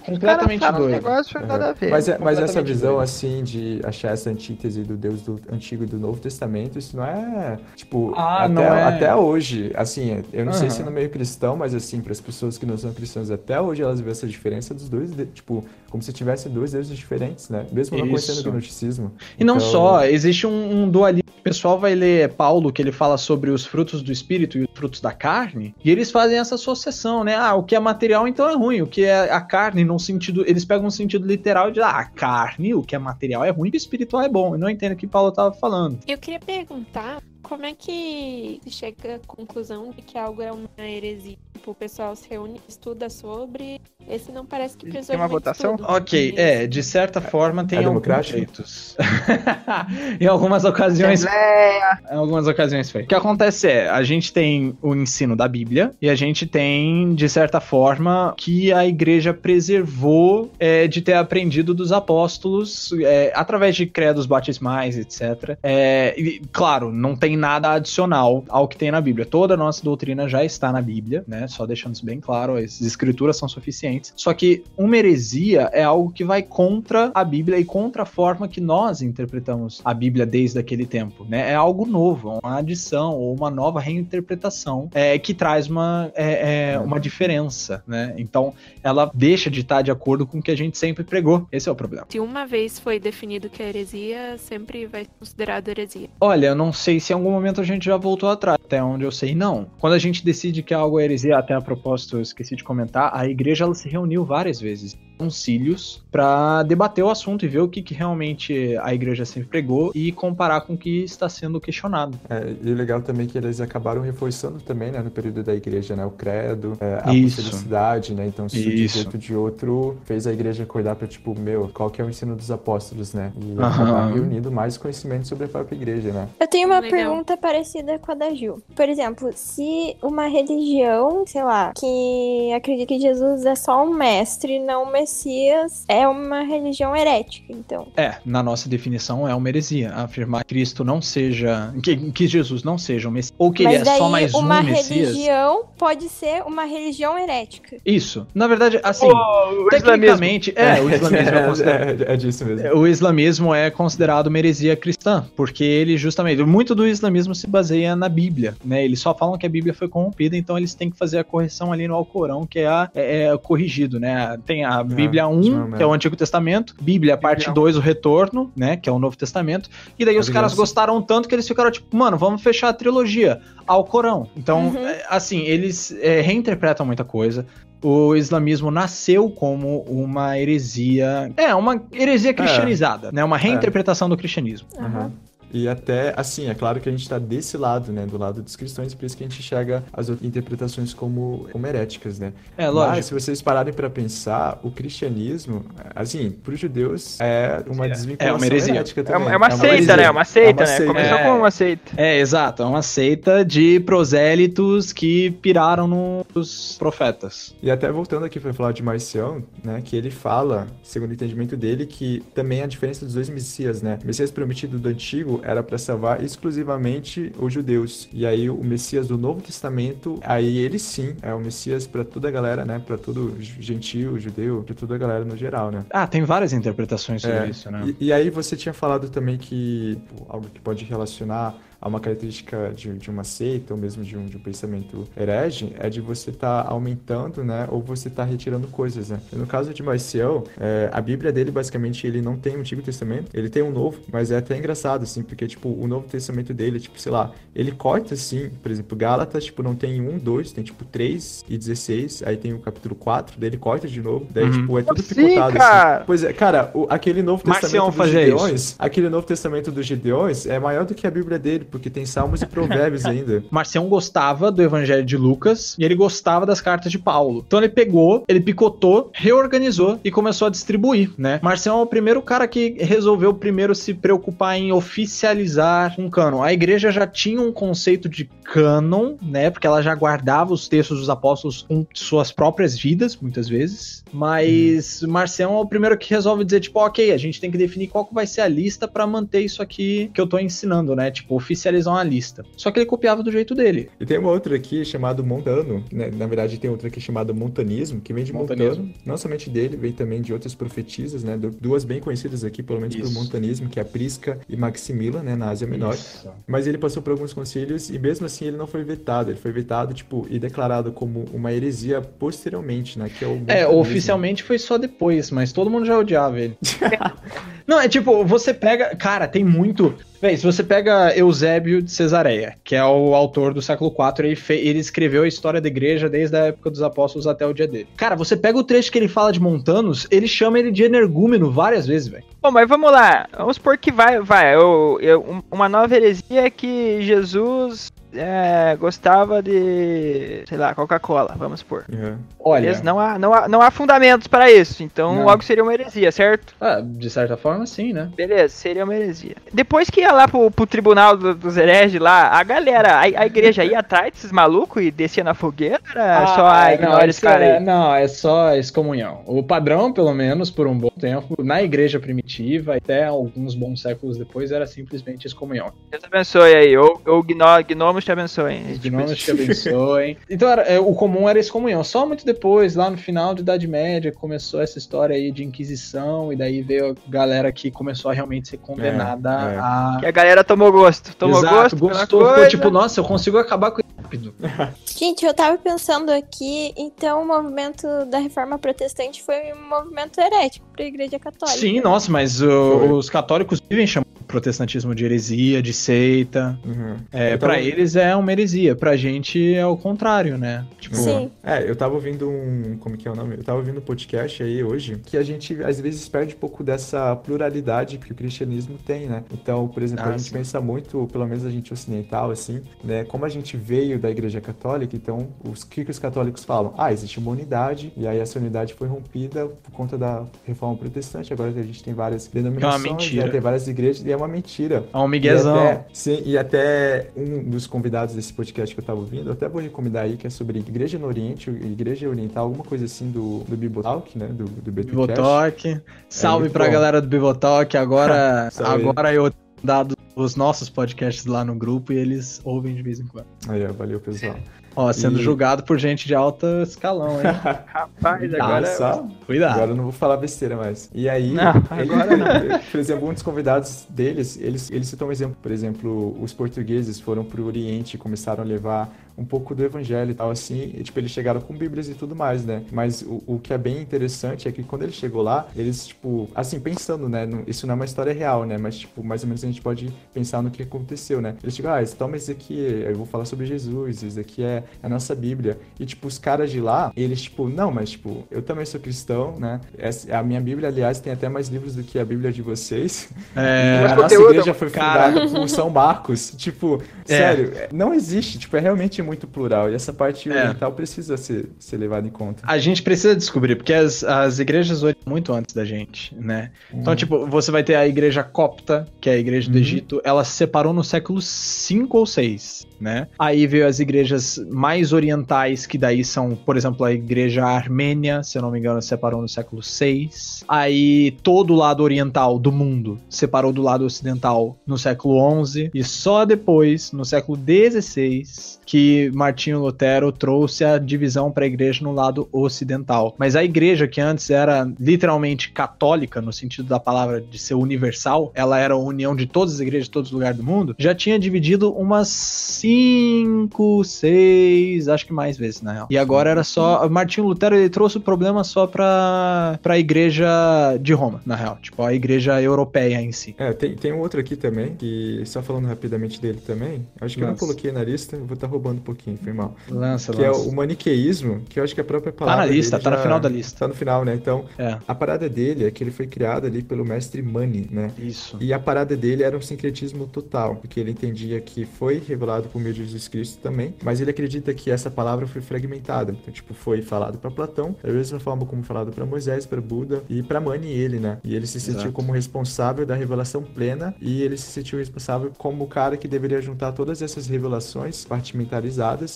[0.06, 0.92] Completamente uns doido.
[0.92, 1.90] negócios nada a ver.
[1.90, 3.04] Mas, é- mas essa visão, doido.
[3.04, 7.06] assim, de achar essa antítese do Deus do Antigo e do Novo Testamento, isso não
[7.06, 8.84] é, tipo, Ah, até, não é.
[8.84, 12.58] até hoje, assim, eu não sei se no meio cristão, mas, assim, para as pessoas
[12.58, 16.04] que não são cristãs até hoje, elas veem essa diferença dos dois, de- tipo, como
[16.04, 17.13] se tivessem dois deuses diferentes,
[17.50, 17.66] né?
[17.72, 19.12] Mesmo não conhecendo o gnosticismo.
[19.40, 21.24] E não Então, só, existe um, um dualismo.
[21.40, 24.70] O pessoal vai ler Paulo, que ele fala sobre os frutos do espírito e os
[24.74, 27.36] frutos da carne, e eles fazem essa associação, né?
[27.36, 30.46] Ah, o que é material então é ruim, o que é a carne, num sentido.
[30.48, 33.50] Eles pegam um sentido literal e dizem, ah, a carne, o que é material é
[33.50, 34.56] ruim, o espiritual é bom.
[34.56, 36.00] Eu não entendo o que Paulo estava falando.
[36.08, 40.68] Eu queria perguntar como é que se chega à conclusão de que algo é uma
[40.80, 41.38] heresia?
[41.54, 43.80] Tipo, o pessoal se reúne, estuda sobre.
[44.10, 45.76] Esse não parece que precisou Tem uma votação?
[45.76, 45.90] estudo.
[45.94, 48.98] Ok, é, de certa forma tem É alguns jeitos.
[50.20, 51.24] em algumas ocasiões.
[51.26, 53.04] Em algumas ocasiões foi.
[53.04, 57.16] O que acontece é, a gente tem o ensino da Bíblia e a gente tem,
[57.16, 63.76] de certa forma, que a igreja preservou é, de ter aprendido dos apóstolos é, através
[63.76, 65.58] de credos batismais, etc.
[65.64, 69.26] É, e, claro, não tem nada adicional ao que tem na Bíblia.
[69.26, 71.48] Toda a nossa doutrina já está na Bíblia, né?
[71.48, 74.14] Só deixando isso bem claro, as escrituras são suficientes.
[74.16, 78.48] Só que uma heresia é algo que vai contra a Bíblia e contra a forma
[78.48, 81.52] que nós interpretamos a Bíblia desde aquele tempo, né?
[81.52, 86.80] É algo novo, uma adição ou uma nova reinterpretação é, que traz uma, é, é,
[86.80, 88.14] uma diferença, né?
[88.18, 91.48] Então, ela deixa de estar de acordo com o que a gente sempre pregou.
[91.52, 92.06] Esse é o problema.
[92.10, 96.10] Se uma vez foi definido que é heresia, sempre vai ser considerado heresia.
[96.20, 99.06] Olha, eu não sei se em algum momento a gente já voltou atrás, até onde
[99.06, 99.68] eu sei, não.
[99.80, 103.12] Quando a gente decide que algo é heresia, até a propósito, eu esqueci de comentar,
[103.14, 107.68] a igreja ela se reuniu várias vezes, concílios, para debater o assunto e ver o
[107.68, 112.20] que, que realmente a igreja sempre pregou e comparar com o que está sendo questionado.
[112.30, 115.54] É, e o legal também é que eles acabaram reforçando também, né, no período da
[115.54, 118.96] igreja, né, o credo, é, a apostolicidade, né, então se de um Isso.
[118.96, 122.10] jeito ou de outro fez a igreja acordar para tipo, meu, qual que é o
[122.10, 126.28] ensino dos apóstolos, né, e acabar reunindo mais conhecimento sobre a própria igreja, né.
[126.40, 127.00] Eu tenho uma Legal.
[127.00, 128.62] pergunta parecida com a da Gil.
[128.76, 134.60] Por exemplo, se uma religião, sei lá, que acredita que Jesus é só um mestre,
[134.60, 137.88] não uma Messias é uma religião herética, então.
[137.98, 139.92] É, na nossa definição é uma heresia.
[139.94, 141.74] Afirmar que Cristo não seja.
[141.84, 143.34] Que, que Jesus não seja um Messias.
[143.38, 144.90] Ou que Mas ele é daí só mais um uma Messias.
[145.10, 147.78] religião pode ser uma religião herética.
[147.86, 148.26] Isso.
[148.34, 149.06] Na verdade, assim.
[149.08, 152.02] o tecnicamente, é, o islamismo é, considerado.
[152.04, 152.76] é, é disso mesmo.
[152.78, 157.96] O islamismo é considerado uma heresia cristã, porque ele justamente, muito do islamismo se baseia
[157.96, 158.84] na Bíblia, né?
[158.86, 161.72] Eles só falam que a Bíblia foi corrompida, então eles têm que fazer a correção
[161.74, 164.38] ali no Alcorão, que é, a- é- é corrigido, né?
[164.46, 165.72] Tem a Bíblia 1, Ismael.
[165.78, 168.78] que é o Antigo Testamento, Bíblia, parte 2, o Retorno, né?
[168.78, 171.96] Que é o Novo Testamento, e daí os caras gostaram tanto que eles ficaram tipo,
[171.96, 174.28] mano, vamos fechar a trilogia, Alcorão.
[174.36, 174.88] Então, Uhum.
[174.88, 177.46] é, assim, eles é, reinterpretam muita coisa.
[177.82, 181.32] O islamismo nasceu como uma heresia.
[181.36, 183.22] É, uma heresia cristianizada, né?
[183.24, 184.70] Uma reinterpretação do cristianismo.
[184.80, 185.12] Aham.
[185.54, 188.06] E até, assim, é claro que a gente tá desse lado, né?
[188.08, 191.68] Do lado dos cristãos, por isso que a gente enxerga as outras interpretações como, como
[191.68, 192.34] heréticas, né?
[192.58, 193.04] É, Mas, lógico.
[193.04, 195.64] se vocês pararem pra pensar, o cristianismo,
[195.96, 198.74] assim, pros judeus, é uma É, desvinculação é uma heresia.
[198.74, 199.22] herética É também.
[199.22, 199.98] uma, é uma seita, heresia.
[199.98, 200.04] né?
[200.04, 200.78] É uma seita, É uma né?
[200.78, 200.94] seita.
[200.94, 201.24] Começou É.
[201.24, 201.92] como uma seita.
[201.98, 202.64] É, exato.
[202.64, 205.88] É uma seita de prosélitos que piraram
[206.34, 207.54] nos profetas.
[207.62, 211.58] E até voltando aqui para falar de Marcião, né, que ele fala, segundo o entendimento
[211.58, 214.00] dele, que também a diferença dos dois Messias, né?
[214.04, 218.08] O Messias prometido do Antigo era para salvar exclusivamente os judeus.
[218.12, 222.28] E aí o Messias do Novo Testamento, aí ele sim é o Messias para toda
[222.28, 222.82] a galera, né?
[222.86, 225.86] Para todo gentil, judeu, para toda a galera no geral, né?
[225.90, 227.94] Ah, tem várias interpretações sobre É, isso, né?
[228.00, 232.72] E, e aí você tinha falado também que algo que pode relacionar a uma característica
[232.74, 236.30] de, de uma seita ou mesmo de um, de um pensamento herege é de você
[236.30, 237.68] estar aumentando, né?
[237.70, 239.20] Ou você estar retirando coisas, né?
[239.34, 243.26] No caso de Marcial, é, a Bíblia dele basicamente ele não tem o Antigo Testamento,
[243.34, 246.80] ele tem um Novo, mas é até engraçado assim, porque tipo o Novo Testamento dele,
[246.80, 250.64] tipo sei lá, ele corta assim, por exemplo, Gálatas tipo não tem um, dois, tem
[250.64, 254.46] tipo 3 e 16, aí tem o capítulo 4, daí ele corta de novo, daí
[254.46, 254.52] Uhum.
[254.52, 255.58] tipo é tudo Sim, picotado assim.
[255.58, 256.04] cara.
[256.06, 258.38] Pois é, cara, o- aquele Novo Marcião Testamento dos fazia isso.
[258.38, 262.06] Gideões, aquele Novo Testamento dos Gideões é maior do que a Bíblia dele, porque tem
[262.06, 263.44] Salmos e Provérbios ainda.
[263.50, 267.44] Marcião gostava do Evangelho de Lucas e ele gostava das cartas de Paulo.
[267.46, 271.40] Então ele pegou, ele picotou, reorganizou e começou a distribuir, né?
[271.42, 276.44] Marcião é o primeiro cara que resolveu primeiro se preocupar em oficializar um cânon.
[276.44, 279.50] A igreja já tinha um conceito de cânon, né?
[279.50, 284.04] Porque ela já guardava os textos dos apóstolos com suas próprias vidas, muitas vezes.
[284.14, 287.88] Mas Marcião é o primeiro que resolve dizer, tipo, ok, a gente tem que definir
[287.88, 291.10] qual vai ser a lista pra manter isso aqui que eu tô ensinando, né?
[291.10, 292.46] Tipo, oficializar uma lista.
[292.58, 293.90] Só que ele copiava do jeito dele.
[294.00, 296.10] E tem uma outra aqui chamada Montano, né?
[296.16, 298.84] na verdade tem outra aqui chamada Montanismo, que vem de Montanismo.
[298.86, 301.38] Montano, não somente dele, vem também de outras profetisas, né?
[301.38, 303.04] Du- Duas bem conhecidas aqui, pelo menos Isso.
[303.12, 305.36] pelo Montanismo, que é a Prisca e Maximila, né?
[305.36, 305.94] Na Ásia Menor.
[305.94, 306.30] Isso.
[306.48, 309.32] Mas ele passou por alguns concílios e mesmo assim ele não foi vetado.
[309.32, 313.10] Ele foi vetado, tipo, e declarado como uma heresia posteriormente, né?
[313.10, 316.58] Que é o É, oficialmente foi só depois, mas todo mundo já odiava ele.
[317.66, 318.96] Não, é tipo, você pega.
[318.96, 319.96] Cara, tem muito.
[320.24, 324.70] Véi, se você pega Eusébio de Cesareia, que é o autor do século IV, ele,
[324.70, 327.90] ele escreveu a história da igreja desde a época dos apóstolos até o dia dele.
[327.98, 331.52] Cara, você pega o trecho que ele fala de Montanos, ele chama ele de energúmeno
[331.52, 332.24] várias vezes, velho.
[332.42, 333.28] Bom, mas vamos lá.
[333.38, 334.56] Vamos supor que vai, vai.
[334.56, 341.36] Eu, eu- um- uma nova heresia é que Jesus é, gostava de, sei lá, Coca-Cola,
[341.38, 341.86] vamos supor.
[341.92, 342.18] Uhum.
[342.40, 342.80] Olha.
[342.84, 345.26] Não há, não, há, não há fundamentos para isso, então Não.
[345.26, 346.54] logo seria uma heresia, certo?
[346.60, 348.10] Ah, de certa forma, sim, né?
[348.16, 349.36] Beleza, seria uma heresia.
[349.54, 353.26] Depois que ia lá pro, pro tribunal do- dos hereges lá, a galera, a, a
[353.26, 355.80] igreja ia atrás desses malucos e descia na fogueira?
[355.96, 357.64] Era só, Ah, ai, não, ignora esse cara é- aí.
[357.64, 359.22] Não, é só excomunhão.
[359.26, 364.18] O padrão, pelo menos, por um bom tempo, na igreja primitiva, até alguns bons séculos
[364.18, 365.72] depois, era simplesmente excomunhão.
[365.92, 368.72] Deus abençoe aí, ou, ou gno- gnomos te abençoem.
[368.72, 370.18] Os gnomos te abençoem.
[370.30, 371.84] Então, era- é, o comum era excomunhão.
[371.84, 376.32] Só muito depois, lá no final da Idade Média, começou essa história aí de Inquisição,
[376.32, 379.58] e daí veio a galera que começou a realmente ser condenada É, é.
[379.60, 379.98] a.
[380.00, 381.16] Que a galera tomou gosto.
[381.16, 384.34] Tomou Exato, gosto, gostou, ficou tipo, nossa, eu consigo acabar com isso rápido.
[384.98, 390.66] Gente, eu tava pensando aqui, então o movimento da reforma protestante foi um movimento herético
[390.76, 391.58] pra igreja católica.
[391.60, 394.03] Sim, nossa, mas o- os católicos vivem chamando
[394.34, 396.58] protestantismo de heresia, de seita.
[396.66, 396.96] Uhum.
[397.12, 400.66] É, tava- eles é uma heresia, pra gente é o contrário, né?
[400.80, 401.30] Tipo, Sim.
[401.44, 402.78] É, eu tava ouvindo um.
[402.80, 403.36] Como que é o nome?
[403.38, 406.64] Eu tava ouvindo um podcast aí hoje que a gente às vezes perde um pouco
[406.64, 409.24] dessa pluralidade que o cristianismo tem, né?
[409.32, 410.34] Então, por exemplo, Ah, a gente sim.
[410.34, 413.04] pensa muito, pelo menos a gente ocidental, assim, né?
[413.06, 416.74] Como a gente veio da igreja católica, então, os que, que os católicos falam?
[416.78, 421.32] Ah, existe uma unidade, e aí essa unidade foi rompida por conta da reforma protestante.
[421.32, 423.26] Agora a gente tem várias denominações, mentira.
[423.26, 423.32] né?
[423.32, 424.86] tem várias igrejas, e é uma uma mentira.
[424.94, 425.56] É um E miguezão.
[425.58, 429.48] até, sim, e até um dos convidados desse podcast que eu tava ouvindo, eu até
[429.48, 433.40] vou recomendar aí, que é sobre Igreja no Oriente, Igreja Oriental, alguma coisa assim do,
[433.48, 434.28] do Bibotalk, né?
[434.28, 434.92] Do, do BTcast.
[434.92, 435.82] Bibotalk.
[436.10, 436.72] Salve muito pra bom.
[436.72, 437.76] galera do Bibotalk.
[437.78, 439.32] Agora, agora eu
[439.64, 443.26] dado os nossos podcasts lá no grupo e eles ouvem de vez em quando.
[443.48, 444.36] Aí, valeu, pessoal.
[444.76, 447.28] Ó, sendo E- julgado por gente de alto escalão, hein?
[447.68, 448.66] Rapaz, agora.
[448.76, 449.08] só?
[449.26, 449.54] Cuidado.
[449.56, 450.90] Agora eu não vou falar besteira mais.
[450.94, 452.60] E aí, Não, ele- agora não.
[452.72, 455.38] por exemplo, um dos convidados deles, eles, eles citam um exemplo.
[455.42, 460.12] Por exemplo, os portugueses foram pro Oriente e começaram a levar um pouco do evangelho
[460.12, 460.74] e tal, assim.
[460.76, 462.64] E, tipo, eles chegaram com bíblias e tudo mais, né?
[462.72, 466.30] Mas o, o que é bem interessante é que quando ele chegou lá, eles, tipo,
[466.36, 467.28] assim, pensando, né?
[467.48, 468.58] isso não é uma história real, né?
[468.58, 471.36] Mas, tipo, mais ou menos a gente pode pensar no que aconteceu, né?
[471.44, 474.90] Eles chegam, ah, toma isso aqui, eu vou falar sobre Jesus, isso aqui é a
[474.90, 475.60] nossa Bíblia.
[475.80, 479.36] E, tipo, os caras de lá, eles, tipo, não, mas, tipo, eu também sou cristão,
[479.38, 479.62] né?
[479.78, 483.10] Essa, a minha Bíblia, aliás, tem até mais livros do que a Bíblia de vocês.
[483.36, 485.12] É, a nossa igreja foi cara.
[485.12, 486.34] fundada por São Marcos.
[486.38, 487.18] Tipo, É.
[487.18, 488.40] sério, não existe.
[488.40, 489.70] Tipo, é realmente muito plural.
[489.72, 490.34] E essa parte É.
[490.44, 492.44] oriental precisa ser, ser levada em conta.
[492.46, 496.52] A gente precisa descobrir, porque as, as igrejas orientam muito antes da gente, né?
[496.74, 499.62] Então, tipo, você vai ter a igreja copta, que é a igreja do Uhum.
[499.62, 503.08] Egito, ela se separou no século 5 ou 6, né?
[503.20, 508.38] Aí veio as igrejas mais orientais, que daí são, por exemplo, a igreja armênia, se
[508.38, 510.44] eu não me engano, se separou no século 6.
[510.48, 515.84] Aí todo o lado oriental do mundo separou do lado ocidental no século 11 e
[515.84, 521.94] só depois, no século 16, que Martinho Lutero trouxe a divisão para a igreja no
[521.94, 523.16] lado ocidental.
[523.18, 528.32] Mas a igreja que antes era literalmente católica no sentido da palavra de ser universal,
[528.34, 530.96] ela era a união de todas as igrejas de todos os lugares do mundo, já
[530.96, 535.88] tinha dividido umas cinco, seis, acho que mais vezes na real.
[535.90, 540.94] E agora era só Martinho Lutero ele trouxe o problema só para a igreja de
[540.94, 543.36] Roma, na real, tipo a igreja europeia em si.
[543.38, 547.24] É, tem, tem um outro aqui também, que só falando rapidamente dele também, acho que
[547.24, 549.56] eu não coloquei na lista, vou estar roubando um pouquinho, foi mal.
[549.70, 550.50] Lança, Que é lança.
[550.50, 552.46] o maniqueísmo, que eu acho que a própria Tá palavra.
[552.46, 553.60] na lista, tá no já- final da lista.
[553.60, 554.14] Tá no final, né?
[554.16, 557.92] Então, É, a parada dele é que ele foi criado ali pelo mestre Mani, né?
[557.98, 558.38] isso.
[558.40, 562.60] E a parada dele era um sincretismo total, porque ele entendia que foi revelado por
[562.62, 566.12] meio de Jesus Cristo também, mas ele acredita que essa palavra foi fragmentada.
[566.12, 570.04] Então, tipo, foi falado para Platão, da mesma forma como falado para Moisés, para Buda
[570.10, 571.18] e para Mani ele, né?
[571.24, 571.94] E ele se sentiu Exato.
[571.94, 576.42] como responsável da revelação plena e ele se sentiu responsável como o cara que deveria
[576.42, 578.06] juntar todas essas revelações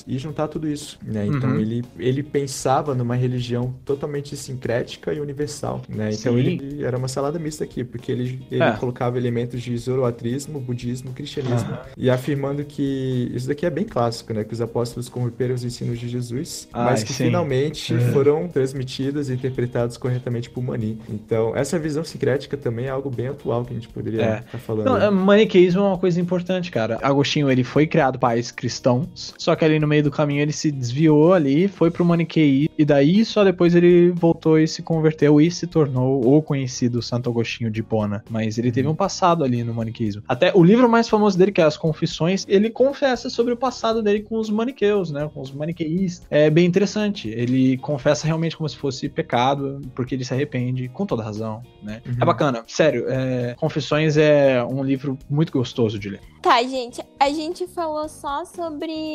[0.08, 1.26] e juntar tudo isso, né?
[1.26, 1.60] Então, Uhum.
[1.60, 6.10] ele, ele pensava numa religião totalmente sincrética e universal, né?
[6.12, 6.40] Então, Sim.
[6.40, 8.72] ele era uma salada mista aqui, porque ele, ele É.
[8.74, 14.44] colocava elementos de zoroatrismo, budismo, cristianismo, e afirmando que isso daqui é bem clássico, né?
[14.44, 17.26] Que os apóstolos corromperam os ensinos de Jesus, Ai, mas que sim.
[17.26, 18.00] finalmente É.
[18.12, 21.00] foram transmitidos e interpretados corretamente por Mani.
[21.10, 24.40] Então, essa visão sincrética também é algo bem atual que a gente poderia É.
[24.40, 24.86] estar falando.
[24.86, 26.98] Não, é, maniqueísmo é uma coisa importante, cara.
[27.02, 29.08] Agostinho, ele foi criado pais cristãos,
[29.38, 32.86] só que ali no meio do caminho ele se desviou ali, foi pro maniqueísmo, e
[32.86, 37.72] daí só depois ele voltou e se converteu e se tornou o conhecido Santo Agostinho
[37.72, 38.24] de Hipona.
[38.30, 40.24] Mas ele teve um passado ali no maniqueísmo.
[40.28, 44.02] Até o livro mais famoso dele, que é As Confissões, ele confessa sobre o passado
[44.02, 46.28] dele com os maniqueus, né, com os maniqueístas.
[46.30, 47.30] É bem interessante.
[47.30, 52.02] Ele confessa realmente como se fosse pecado, porque ele se arrepende, com toda razão, né.
[52.06, 52.16] Uhum.
[52.22, 56.22] É bacana, sério, é, Confissões é um livro muito gostoso de ler.
[56.42, 59.07] Tá, gente, a gente falou só sobre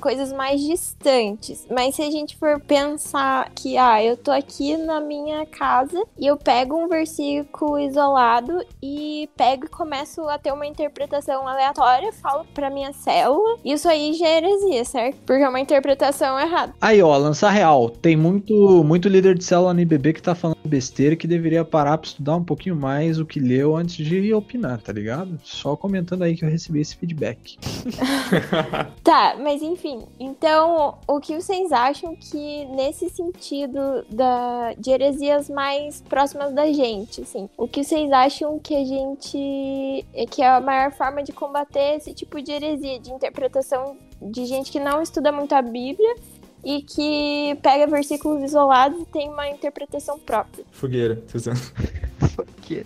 [0.00, 5.00] coisas mais distantes, mas se a gente for pensar que, ah, eu tô aqui na
[5.00, 10.66] minha casa e eu pego um versículo isolado e pego e começo a ter uma
[10.66, 15.18] interpretação aleatória, falo pra minha célula, isso aí já é heresia, certo?
[15.26, 16.74] Porque é uma interpretação errada.
[16.80, 17.90] Aí, ó, lançar real.
[17.90, 21.98] Tem muito, muito líder de célula no IBB que tá falando besteira que deveria parar
[21.98, 25.38] pra estudar um pouquinho mais o que leu antes de opinar, tá ligado?
[25.42, 27.58] Só comentando aí que eu recebi esse feedback.
[29.02, 36.00] Tá, mas enfim, então o que vocês acham que nesse sentido da, de heresias mais
[36.02, 40.92] próximas da gente, assim, o que vocês acham que a gente que é a maior
[40.92, 45.54] forma de combater esse tipo de heresia, de interpretação de gente que não estuda muito
[45.54, 46.16] a Bíblia
[46.64, 50.64] e que pega versículos isolados e tem uma interpretação própria?
[50.70, 51.60] Fogueira, Suzano.
[52.74, 52.84] Porque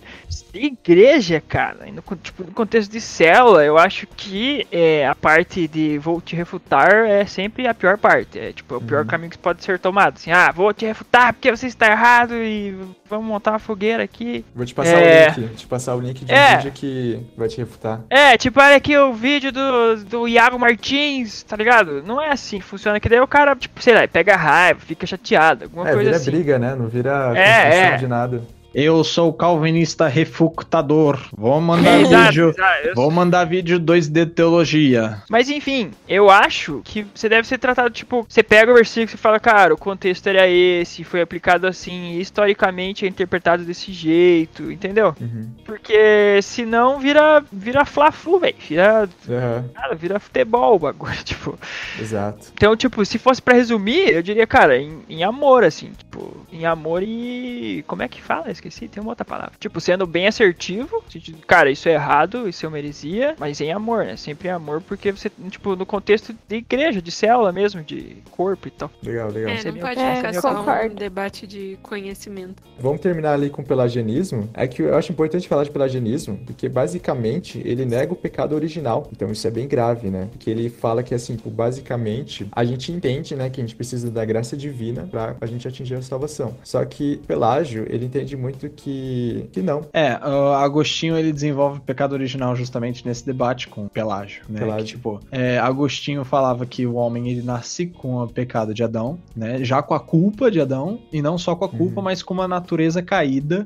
[0.53, 5.97] igreja, cara, no, tipo, no contexto de célula, eu acho que é, a parte de
[5.97, 8.37] vou te refutar é sempre a pior parte.
[8.39, 9.07] É tipo, é o pior Uhum.
[9.07, 10.15] caminho que pode ser tomado.
[10.15, 12.75] Assim, ah, vou te refutar porque você está errado e
[13.09, 14.45] vamos montar uma fogueira aqui.
[14.55, 15.23] Vou te passar É.
[15.23, 15.39] o link.
[15.47, 16.57] Vou te passar o link de um É.
[16.57, 18.01] vídeo que vai te refutar.
[18.09, 22.03] É, tipo, olha aqui o vídeo do, do Iago Martins, tá ligado?
[22.03, 25.05] Não é assim que funciona, que daí o cara, tipo, sei lá, pega raiva, fica
[25.07, 26.31] chateado, alguma é, coisa vira assim.
[26.31, 26.75] briga, né?
[26.75, 27.97] Não vira É, é.
[27.97, 28.43] de nada.
[28.73, 31.19] Eu sou o calvinista refutador.
[31.37, 32.49] Vou mandar É, exato, vídeo.
[32.49, 35.21] exato, Vou mandar vídeo 2D de teologia.
[35.29, 39.17] Mas enfim, eu acho que você deve ser tratado, tipo, você pega o versículo e
[39.17, 45.15] fala, cara, o contexto era esse, foi aplicado assim, historicamente é interpretado desse jeito, entendeu?
[45.21, 45.49] Uhum.
[45.65, 48.55] Porque senão vira, vira fla-flu, velho.
[48.67, 51.57] Vira, Aham, cara, vira futebol o bagulho, tipo.
[51.99, 52.47] exato.
[52.53, 56.65] Então, tipo, se fosse pra resumir, eu diria, cara, em, em amor, assim, tipo, em
[56.65, 57.83] amor e.
[57.85, 58.49] Como é que fala?
[58.63, 59.53] Esqueci, tem uma outra palavra.
[59.59, 61.03] Tipo, sendo bem assertivo,
[61.45, 64.15] cara, isso é errado, isso é uma heresia, mas em amor, né?
[64.15, 68.67] Sempre em amor, porque você, tipo, no contexto de igreja, de célula mesmo, de corpo
[68.67, 68.89] e tal.
[69.03, 69.51] Legal, legal.
[69.51, 72.63] É, é não pode é, ficar só um debate de conhecimento.
[72.79, 74.49] Vamos terminar ali com o pelagianismo.
[74.53, 79.09] É que eu acho importante falar de pelagianismo, porque basicamente ele nega o pecado original.
[79.11, 80.29] Então isso é bem grave, né?
[80.31, 84.23] Porque ele fala que assim, basicamente, a gente entende, né, que a gente precisa da
[84.23, 86.55] graça divina pra a gente atingir a salvação.
[86.63, 89.81] Só que Pelágio, ele entende muito que que não.
[89.93, 94.59] É, o Agostinho ele desenvolve o pecado original justamente nesse debate com Pelágio, né?
[94.59, 94.85] Pelágio.
[94.85, 99.17] Que, tipo, é, Agostinho falava que o homem ele nasce com o pecado de Adão,
[99.35, 99.63] né?
[99.63, 102.05] Já com a culpa de Adão e não só com a culpa, Uhum.
[102.05, 103.65] mas com uma natureza caída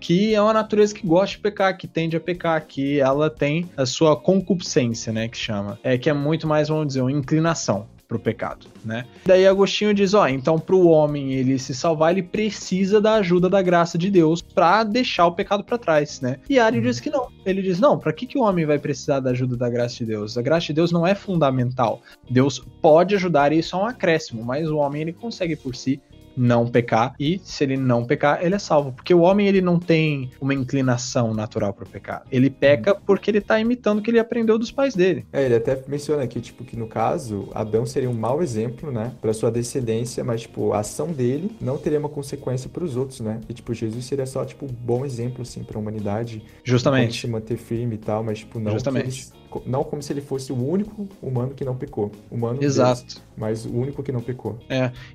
[0.00, 3.68] que é uma natureza que gosta de pecar, que tende a pecar, que ela tem
[3.76, 5.76] a sua concupiscência, né, que chama.
[5.82, 9.04] É que é muito mais, vamos dizer, uma inclinação pro pecado, né?
[9.26, 13.60] Daí Agostinho diz, ó, então pro homem ele se salvar, ele precisa da ajuda da
[13.60, 16.38] graça de Deus pra deixar o pecado pra trás, né?
[16.48, 16.82] E Ari Uhum.
[16.84, 17.28] diz que não.
[17.44, 20.06] Ele diz, não, pra que que o homem vai precisar da ajuda da graça de
[20.06, 20.38] Deus?
[20.38, 22.00] A graça de Deus não é fundamental.
[22.30, 26.00] Deus pode ajudar e isso é um acréscimo, mas o homem ele consegue por si
[26.38, 29.78] não pecar e se ele não pecar, ele é salvo, porque o homem ele não
[29.78, 32.24] tem uma inclinação natural pro pecado.
[32.30, 35.26] Ele peca porque ele tá imitando o que ele aprendeu dos pais dele.
[35.32, 39.12] É, ele até menciona aqui, tipo, que no caso, Adão seria um mau exemplo, né,
[39.20, 43.40] pra sua descendência, mas, tipo, a ação dele não teria uma consequência pros outros, né?
[43.48, 46.38] E, tipo, Jesus seria só, tipo, um bom exemplo, assim, pra humanidade.
[46.38, 47.20] Como Justamente.
[47.20, 49.30] se manter firme e tal, mas, tipo, não, Justamente.
[49.66, 52.10] Não como se ele fosse o único humano que não pecou.
[52.30, 53.22] Humano Deus, Exato.
[53.36, 54.58] mas o único que não pecou.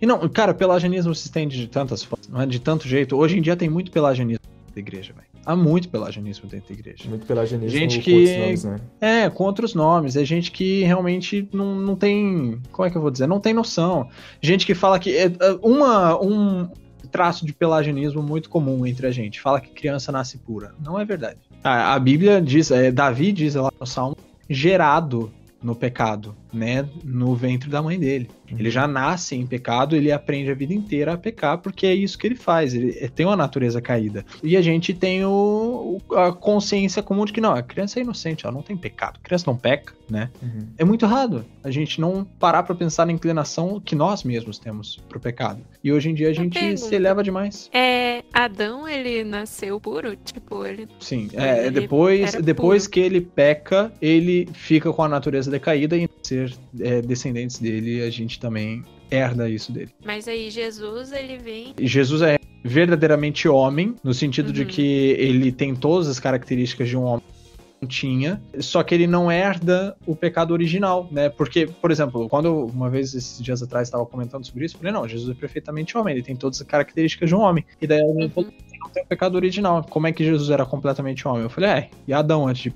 [0.02, 3.16] E não, cara, pelagianismo se estende de tantas formas, é de tanto jeito.
[3.16, 5.28] Hoje em dia tem muito pelagianismo dentro da igreja, velho.
[5.46, 7.10] Há muito pelagianismo dentro da igreja.
[7.10, 8.80] Muito pelagianismo Gente com que- outros nomes, né?
[9.02, 10.16] É, com outros nomes.
[10.16, 12.62] É gente que realmente não, não tem.
[12.72, 13.28] Como é que eu vou dizer?
[13.28, 14.08] Não tem noção.
[14.42, 15.16] Gente que fala que.
[15.18, 15.32] é, é,
[15.62, 16.70] uma, um
[17.12, 19.42] traço de pelagianismo muito comum entre a gente.
[19.42, 20.74] Fala que criança nasce pura.
[20.82, 21.40] Não é verdade.
[21.64, 24.18] A, a Bíblia diz, é, Davi diz lá no Salmo,
[24.50, 26.88] gerado no pecado, né?
[27.04, 28.30] No ventre da mãe dele.
[28.60, 32.18] Ele já nasce em pecado, ele aprende a vida inteira a pecar, porque é isso
[32.18, 32.74] que ele faz.
[32.74, 34.26] Ele é- tem uma natureza caída.
[34.44, 38.46] E a gente tem o, a consciência comum de que não, a criança é inocente,
[38.46, 39.20] ela não tem pecado.
[39.22, 40.30] A criança não peca, né?
[40.42, 40.68] Uhum.
[40.78, 44.98] É muito errado a gente não parar pra pensar na inclinação que nós mesmos temos
[45.08, 45.62] pro pecado.
[45.84, 46.78] E hoje em dia a gente pergunta.
[46.78, 47.70] se eleva demais.
[47.74, 50.16] É, Adão, ele nasceu puro?
[50.16, 50.88] Tipo, ele.
[51.00, 52.92] Sim, é, Ele depois, depois puro.
[52.94, 58.10] que ele peca, ele fica com a natureza decaída e ser é, descendentes dele, a
[58.10, 59.90] gente também herda isso dele.
[60.06, 61.74] Mas aí Jesus, ele vem.
[61.80, 64.68] Jesus é verdadeiramente homem, no sentido de Uhum.
[64.68, 64.82] que
[65.18, 69.32] ele tem todas as características de um homem que não tinha, só que ele não
[69.32, 71.30] herda o pecado original, né?
[71.30, 74.80] Porque, por exemplo, quando eu, uma vez esses dias atrás estava comentando sobre isso, eu
[74.80, 77.66] falei, não, Jesus é perfeitamente homem, ele tem todas as características de um homem.
[77.82, 79.86] E daí alguém falou, "Ele não tem o pecado original.
[79.90, 81.44] Como é que Jesus era completamente homem?
[81.44, 82.74] Eu falei, é, e Adão antes de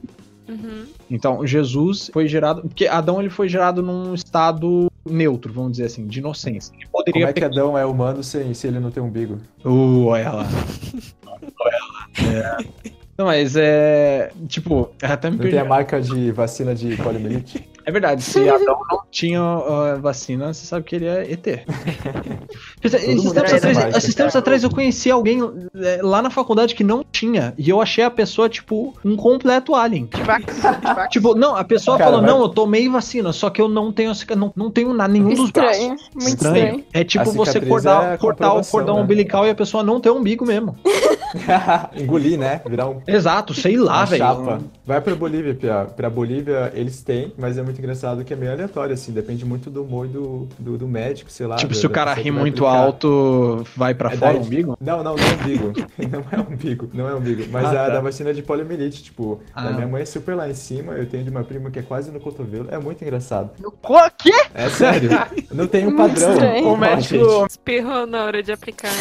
[0.49, 0.85] Uhum.
[1.11, 2.61] então, Jesus foi gerado.
[2.61, 6.73] Porque Adão ele foi gerado num estado neutro, vamos dizer assim, de inocência.
[6.75, 9.37] Ele Como poderia é que Adão é humano sem, se ele não tem umbigo?
[9.65, 10.47] Uh, olha lá.
[11.59, 12.59] olha lá.
[12.61, 12.65] É.
[13.17, 14.31] Não, mas é.
[14.47, 15.57] Tipo, até me Não perdi.
[15.57, 17.67] tem a marca de vacina de poliomielite?
[17.87, 21.47] É verdade, se Adão não tinha uh, vacina, você sabe que ele é ET.
[22.83, 23.97] esses tempos atrás, marca.
[23.97, 25.39] esses tempos atrás eu conheci alguém
[25.73, 27.53] é, lá na faculdade que não tinha.
[27.57, 30.09] E eu achei a pessoa, tipo, um completo alien.
[31.09, 33.89] Tipo, não, a pessoa Cara, falou, mas- não, eu tomei vacina, só que eu não
[33.89, 35.77] tenho, não, não tenho nada, nenhum dos braços.
[35.77, 36.83] Estranho, muito estranho.
[36.91, 39.03] É tipo você cortar, é cortar o cordão né?
[39.03, 40.75] umbilical e a pessoa não ter umbigo mesmo.
[41.95, 42.61] Engolir, né?
[42.67, 44.23] Virar um Exato, sei lá, velho.
[44.23, 44.59] chapa.
[44.85, 45.85] Vai pra Bolívia, Pia.
[45.95, 49.11] Pra Bolívia eles têm, mas é muito engraçado que é meio aleatório, assim.
[49.11, 51.55] Depende muito do humor do, do, do médico, sei lá.
[51.57, 52.83] Tipo, da- se o cara ri muito aplicar.
[52.85, 54.77] alto, vai pra É fora o umbigo?
[54.81, 55.73] Não, não, não é umbigo.
[56.11, 57.43] não é umbigo, não é umbigo.
[57.51, 57.89] Mas Ah, a tá.
[57.89, 59.71] da vacina de poliomielite, tipo, Ah.
[59.71, 62.11] minha mãe é super lá em cima, eu tenho de uma prima que é quase
[62.11, 62.67] no cotovelo.
[62.71, 63.49] É muito engraçado.
[63.63, 63.71] O
[64.17, 64.31] quê?
[64.53, 65.09] É sério.
[65.51, 66.73] Não tem um Muito padrão.
[66.73, 67.49] O médico- gente.
[67.51, 68.91] Espirrou na hora de aplicar.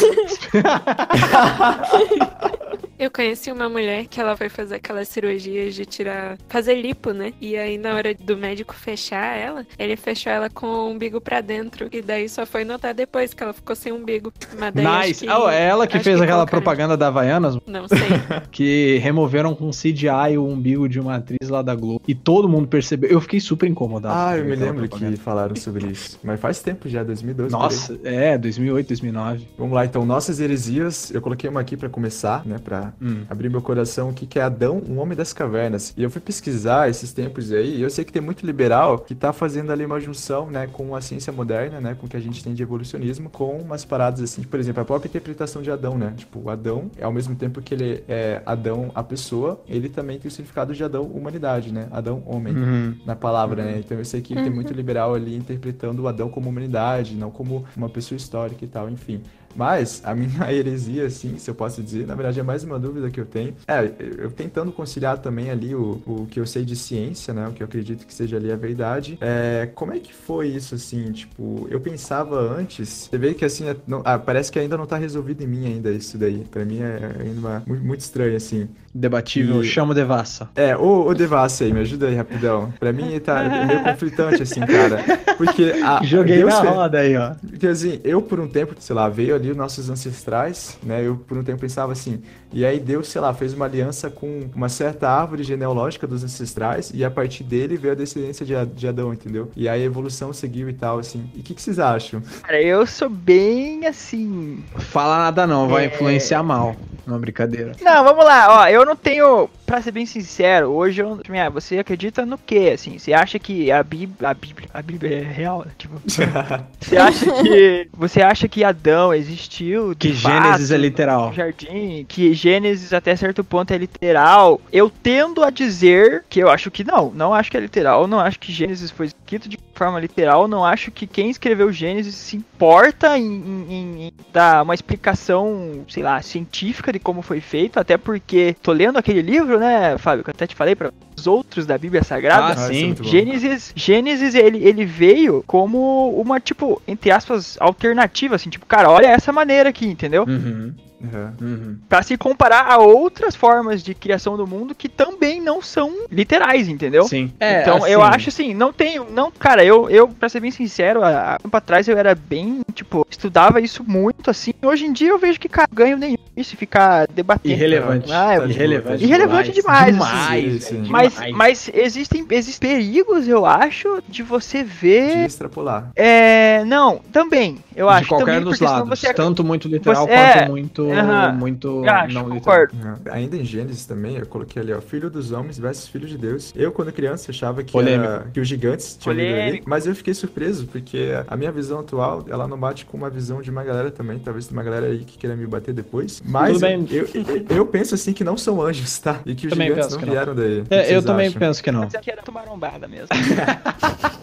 [2.99, 6.37] Eu conheci uma mulher que ela foi fazer aquelas cirurgias de tirar.
[6.49, 7.33] fazer lipo, né?
[7.39, 11.41] E aí, na hora do médico fechar ela, ele fechou ela com o umbigo pra
[11.41, 11.87] dentro.
[11.91, 14.33] E daí só foi notar depois que ela ficou sem umbigo.
[14.57, 15.25] Mas daí Nice.
[15.25, 17.97] que- Ah, é ela que fez aquela colocaram- propaganda da Havaianas, Não sei.
[18.51, 22.01] que removeram com CGI o umbigo de uma atriz lá da Globo.
[22.07, 23.09] E todo mundo percebeu.
[23.09, 24.15] Eu fiquei super incomodado.
[24.17, 25.15] Ah, eu me lembro propaganda.
[25.17, 26.19] que falaram sobre isso.
[26.23, 27.51] Mas faz tempo já, 2012.
[27.51, 27.63] por aí.
[27.63, 29.47] Nossa, é, 2008, 2009.
[29.57, 30.05] Vamos lá, então.
[30.05, 31.11] Nossas heresias.
[31.13, 32.56] Eu coloquei uma aqui pra começar, né?
[32.59, 33.23] Pra Hum.
[33.29, 34.09] abrir meu coração.
[34.09, 35.93] O que, que é Adão, um homem das cavernas?
[35.97, 37.77] E eu fui pesquisar esses tempos aí.
[37.77, 40.67] E eu sei que tem muito liberal que tá fazendo ali uma junção, né?
[40.67, 41.95] Com a ciência moderna, né?
[41.99, 43.29] Com o que a gente tem de evolucionismo.
[43.29, 44.43] Com umas paradas assim.
[44.43, 46.13] Por exemplo, a própria interpretação de Adão, né?
[46.15, 50.27] Tipo, o Adão, ao mesmo tempo que ele é Adão, a pessoa, ele também tem
[50.29, 51.87] o significado de Adão, humanidade, né?
[51.91, 52.95] Adão, homem Uhum.
[53.05, 53.79] na palavra, né?
[53.79, 57.65] Então eu sei que tem muito liberal ali interpretando o Adão como humanidade, não como
[57.75, 59.21] uma pessoa histórica e tal, enfim.
[59.57, 63.09] Mas a minha heresia, assim, se eu posso dizer, na verdade é mais uma dúvida
[63.09, 63.55] que eu tenho.
[63.67, 67.47] É, eu tentando conciliar também ali o, o que eu sei de ciência, né?
[67.47, 69.17] O que eu acredito que seja ali a verdade.
[69.19, 71.11] É, como é que foi isso, assim?
[71.11, 74.85] Tipo, eu pensava antes, você vê que assim, é- não- ah, parece que ainda não
[74.85, 76.45] tá resolvido em mim ainda isso daí.
[76.51, 78.69] Pra mim é ainda uma- muito, muito estranho, assim.
[78.99, 80.49] Debatível, E- chama Devassa.
[80.55, 82.73] É, ô, ô Devassa aí, me ajuda aí rapidão.
[82.79, 85.03] Pra mim tá meio conflitante, assim, cara.
[85.37, 87.31] Porque a, Joguei Deus na fez- roda aí, ó.
[87.47, 91.05] Porque assim, eu por um tempo, sei lá, veio ali os nossos ancestrais, né?
[91.05, 92.21] Eu por um tempo pensava assim,
[92.51, 96.91] e aí Deus, sei lá, fez uma aliança com uma certa árvore genealógica dos ancestrais,
[96.93, 99.51] e a partir dele veio a descendência de, de Adão, entendeu?
[99.55, 101.29] E aí a evolução seguiu e tal, assim.
[101.35, 102.21] E o que, que vocês acham?
[102.41, 104.63] Cara, eu sou bem assim.
[104.77, 105.87] Fala nada não, vai É.
[105.87, 106.75] influenciar mal.
[107.07, 107.71] Não, brincadeira.
[107.81, 111.77] Não, vamos lá, ó, eu não tenho, pra ser bem sincero, hoje eu, minha, você
[111.77, 112.97] acredita no quê, assim?
[112.97, 115.71] Você acha que a Bíblia, a Bíblia, a Bíblia é real, né?
[115.77, 119.93] tipo, você acha que, você acha que Adão existiu?
[119.93, 121.27] de Que Gênesis fato, é literal.
[121.27, 124.59] no jardim, que Gênesis até certo ponto é literal.
[124.71, 128.19] Eu tendo a dizer que eu acho que não, não acho que é literal, não
[128.19, 132.35] acho que Gênesis foi escrito de forma literal, não acho que quem escreveu Gênesis se
[132.37, 133.25] importa em-
[133.69, 138.71] em- em dar uma explicação, sei lá, científica de como foi feito, até porque tô
[138.71, 142.03] lendo aquele livro, né, Fábio, que eu até te falei para os outros da Bíblia
[142.03, 142.59] Sagrada.
[142.59, 142.93] Ah, é sim.
[142.93, 143.03] bom.
[143.03, 149.07] Gênesis, Gênesis ele, ele veio como uma, tipo, entre aspas, alternativa, assim, tipo, cara, olha
[149.07, 150.25] essa maneira aqui, entendeu?
[150.27, 151.33] Uhum, Uhum.
[151.41, 151.77] uhum.
[151.87, 156.67] Pra se comparar a outras formas de criação do mundo que também não são literais,
[156.67, 157.07] entendeu?
[157.07, 157.31] Sim.
[157.39, 161.35] então eu acho assim, não tenho, não, cara, eu, eu pra ser bem sincero, há
[161.35, 164.53] há tempo atrás eu era bem, tipo, estudava isso muito assim.
[164.61, 167.53] Hoje em dia eu vejo que cara, ganho nenhum isso e ficar debatendo.
[167.55, 168.11] Irrelevante.
[168.11, 169.03] Ah, de irrelevante.
[169.03, 170.55] Irrelevante demais, Demais.
[170.65, 170.75] assim.
[170.81, 171.33] velho, mas, demais.
[171.35, 175.25] mas existem, existem perigos, eu acho, de você De ver.
[175.25, 175.89] extrapolar.
[175.95, 176.63] É.
[176.65, 177.57] Não, também.
[177.75, 180.86] Eu de acho qualquer também, dos lados, você tanto muito literal você- é, quanto muito,
[180.91, 182.29] aham, muito não literal.
[182.29, 182.73] concordo.
[182.75, 182.95] Uhum.
[183.11, 186.53] Ainda em Gênesis também, eu coloquei ali, ó, filho dos homens versus filho de Deus.
[186.55, 190.67] Eu, quando criança, achava que, era, que os gigantes tinham ali, mas eu fiquei surpreso,
[190.67, 194.19] porque a minha visão atual, ela não bate com uma visão de uma galera também,
[194.19, 196.61] talvez tem uma galera aí que queira me bater depois, mas.
[196.61, 196.69] Eu,
[197.13, 199.19] eu, eu penso assim que não são anjos, tá?
[199.25, 200.13] E que os Também gigantes não que não.
[200.13, 200.63] vieram daí.
[200.69, 201.39] É, eu também acham?
[201.39, 201.81] penso que não.
[201.81, 203.07] Mas é que era tumarombada mesmo.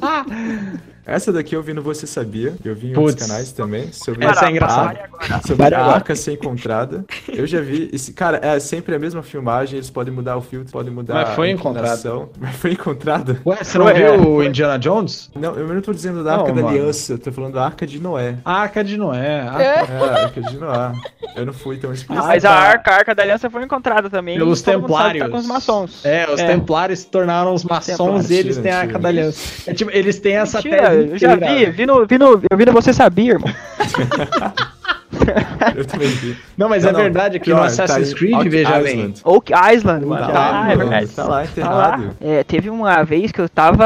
[1.07, 3.11] Essa daqui eu vi no Você Sabia, eu vi em Putz.
[3.13, 5.01] outros canais também, sobre Essa é a- engraçada.
[5.47, 7.05] sobre a arca ser encontrada.
[7.29, 7.91] Eu já vi.
[7.93, 9.77] Esse, cara, é sempre a mesma filmagem.
[9.77, 12.31] Eles podem mudar o filtro, podem mudar Mas foi inclinação.
[12.41, 13.39] Mas foi encontrada?
[13.45, 13.95] Ué, você não Ué.
[13.95, 15.31] viu o Indiana Jones?
[15.35, 16.69] Não, eu não tô dizendo da Não, Arca da mano.
[16.77, 18.37] Aliança, eu tô falando da Arca de Noé.
[18.45, 19.41] A Arca de Noé.
[19.49, 19.67] a- É?
[19.67, 20.93] É, a Arca de Noé.
[21.37, 22.27] Eu não fui tão explícito.
[22.27, 24.39] Mas a arca, a arca da aliança foi encontrada também.
[24.39, 25.25] Pelos templários.
[25.25, 26.05] Tá com os maçons.
[26.05, 26.47] É, os É.
[26.47, 29.71] templários se tornaram os maçons e eles têm a Arca da Aliança.
[29.71, 32.65] É tipo, eles têm essa tese eu já vi, vi no, vi no, eu vi
[32.65, 33.53] no Você Sabia, irmão.
[35.77, 36.37] Eu também vi.
[36.57, 37.01] Não, mas Não, é não.
[37.01, 39.15] verdade que Pior, no Assassin's tá Creed, Oak veja bem.
[39.25, 40.27] Oak Island, mano.
[40.27, 41.07] Tá Tá, lá, é verdade.
[41.09, 41.45] Tá lá Tá lá.
[41.45, 42.17] enterrado.
[42.21, 43.85] É, teve uma vez que eu tava.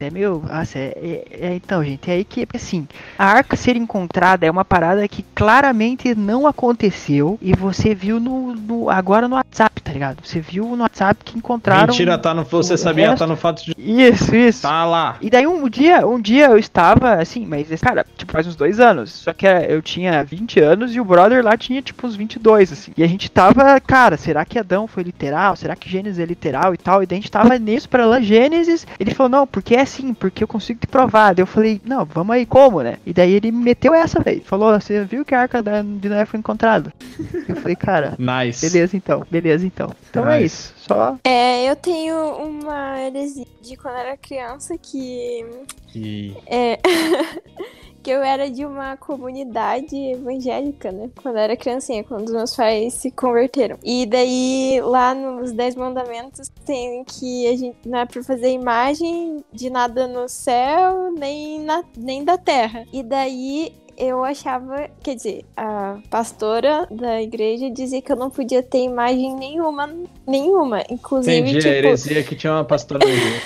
[0.00, 0.42] É meio.
[0.48, 0.92] Nossa, é,
[1.30, 2.86] é- é- então, gente, é aí que, assim,
[3.18, 8.54] a arca ser encontrada é uma parada que claramente não aconteceu e você viu no,
[8.54, 10.18] no- agora no WhatsApp, tá ligado?
[10.22, 11.88] Você viu no WhatsApp que encontraram.
[11.88, 13.74] Mentira, tá no, você o sabia, resto- tá no fato de.
[13.78, 14.62] Isso, isso.
[14.62, 15.16] Tá lá.
[15.20, 18.80] E daí um dia, um dia eu estava assim, mas cara, tipo, faz uns dois
[18.80, 19.12] anos.
[19.12, 22.92] Só que eu tinha 20 anos e o brother lá tinha tipo uns 22, assim.
[22.96, 25.56] E a gente tava, cara, será que Adão foi literal?
[25.56, 27.02] Será que Gênesis é literal e tal?
[27.02, 28.86] E daí a gente tava nisso pra lá, Gênesis.
[29.00, 31.34] Ele falou, não, porque é assim, porque eu consigo te provar.
[31.34, 32.98] Daí eu falei, não, vamos aí, como, né?
[33.04, 34.42] E daí ele me meteu essa, velho.
[34.44, 36.92] Falou, você viu que a arca da, de Noé foi encontrada?
[37.48, 38.68] Eu falei, cara, Nice.
[38.70, 39.90] beleza então, beleza então.
[40.10, 40.46] Então é Nice.
[40.46, 41.16] isso, só.
[41.24, 45.44] É, eu tenho uma heresia de quando era criança que
[45.94, 46.34] E...
[46.46, 46.78] é
[48.06, 51.10] porque eu era de uma comunidade evangélica, né?
[51.20, 53.80] Quando eu era criancinha, quando os meus pais se converteram.
[53.82, 59.44] E daí, lá nos Dez Mandamentos, tem que a gente não é pra fazer imagem
[59.52, 62.84] de nada no céu, nem, na, nem da terra.
[62.92, 68.62] E daí eu achava, quer dizer, a pastora da igreja dizia que eu não podia
[68.62, 69.88] ter imagem nenhuma,
[70.26, 70.82] nenhuma.
[70.90, 73.42] Inclusive, Entendi, tipo, a heresia que tinha uma pastora na igreja.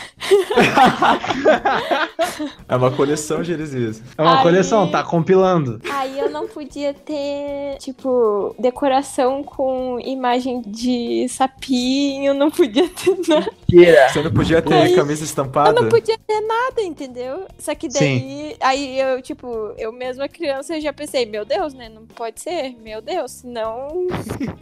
[2.68, 4.02] É uma coleção de heresias.
[4.16, 5.80] É uma Aí- coleção, tá compilando.
[5.90, 13.50] Aí eu não podia ter, tipo, decoração com imagem de sapinho, não podia ter nada.
[13.70, 14.08] Mentira.
[14.08, 15.80] Você não podia ter Aí- camisa Eu estampada?
[15.80, 17.46] não podia ter nada, entendeu?
[17.58, 21.88] Só que daí, aí eu, tipo, eu mesma criança eu já pensei, meu Deus, né?
[21.90, 24.06] Não pode ser, meu Deus, senão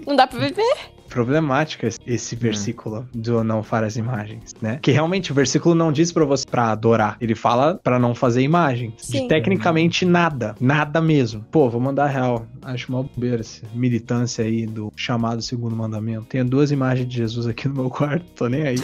[0.07, 0.75] não dá pra viver.
[1.09, 4.79] Problemática esse- esse versículo do não far as imagens, né?
[4.83, 7.17] Que realmente o versículo não diz pra você pra adorar.
[7.21, 9.09] Ele fala pra não fazer imagens.
[9.09, 10.55] De tecnicamente nada.
[10.61, 11.43] Nada mesmo.
[11.51, 12.45] Pô, vou mandar real.
[12.61, 16.27] Acho uma bobeira essa militância aí do chamado segundo mandamento.
[16.27, 18.77] Tenho duas imagens de Jesus aqui no meu quarto, tô nem aí.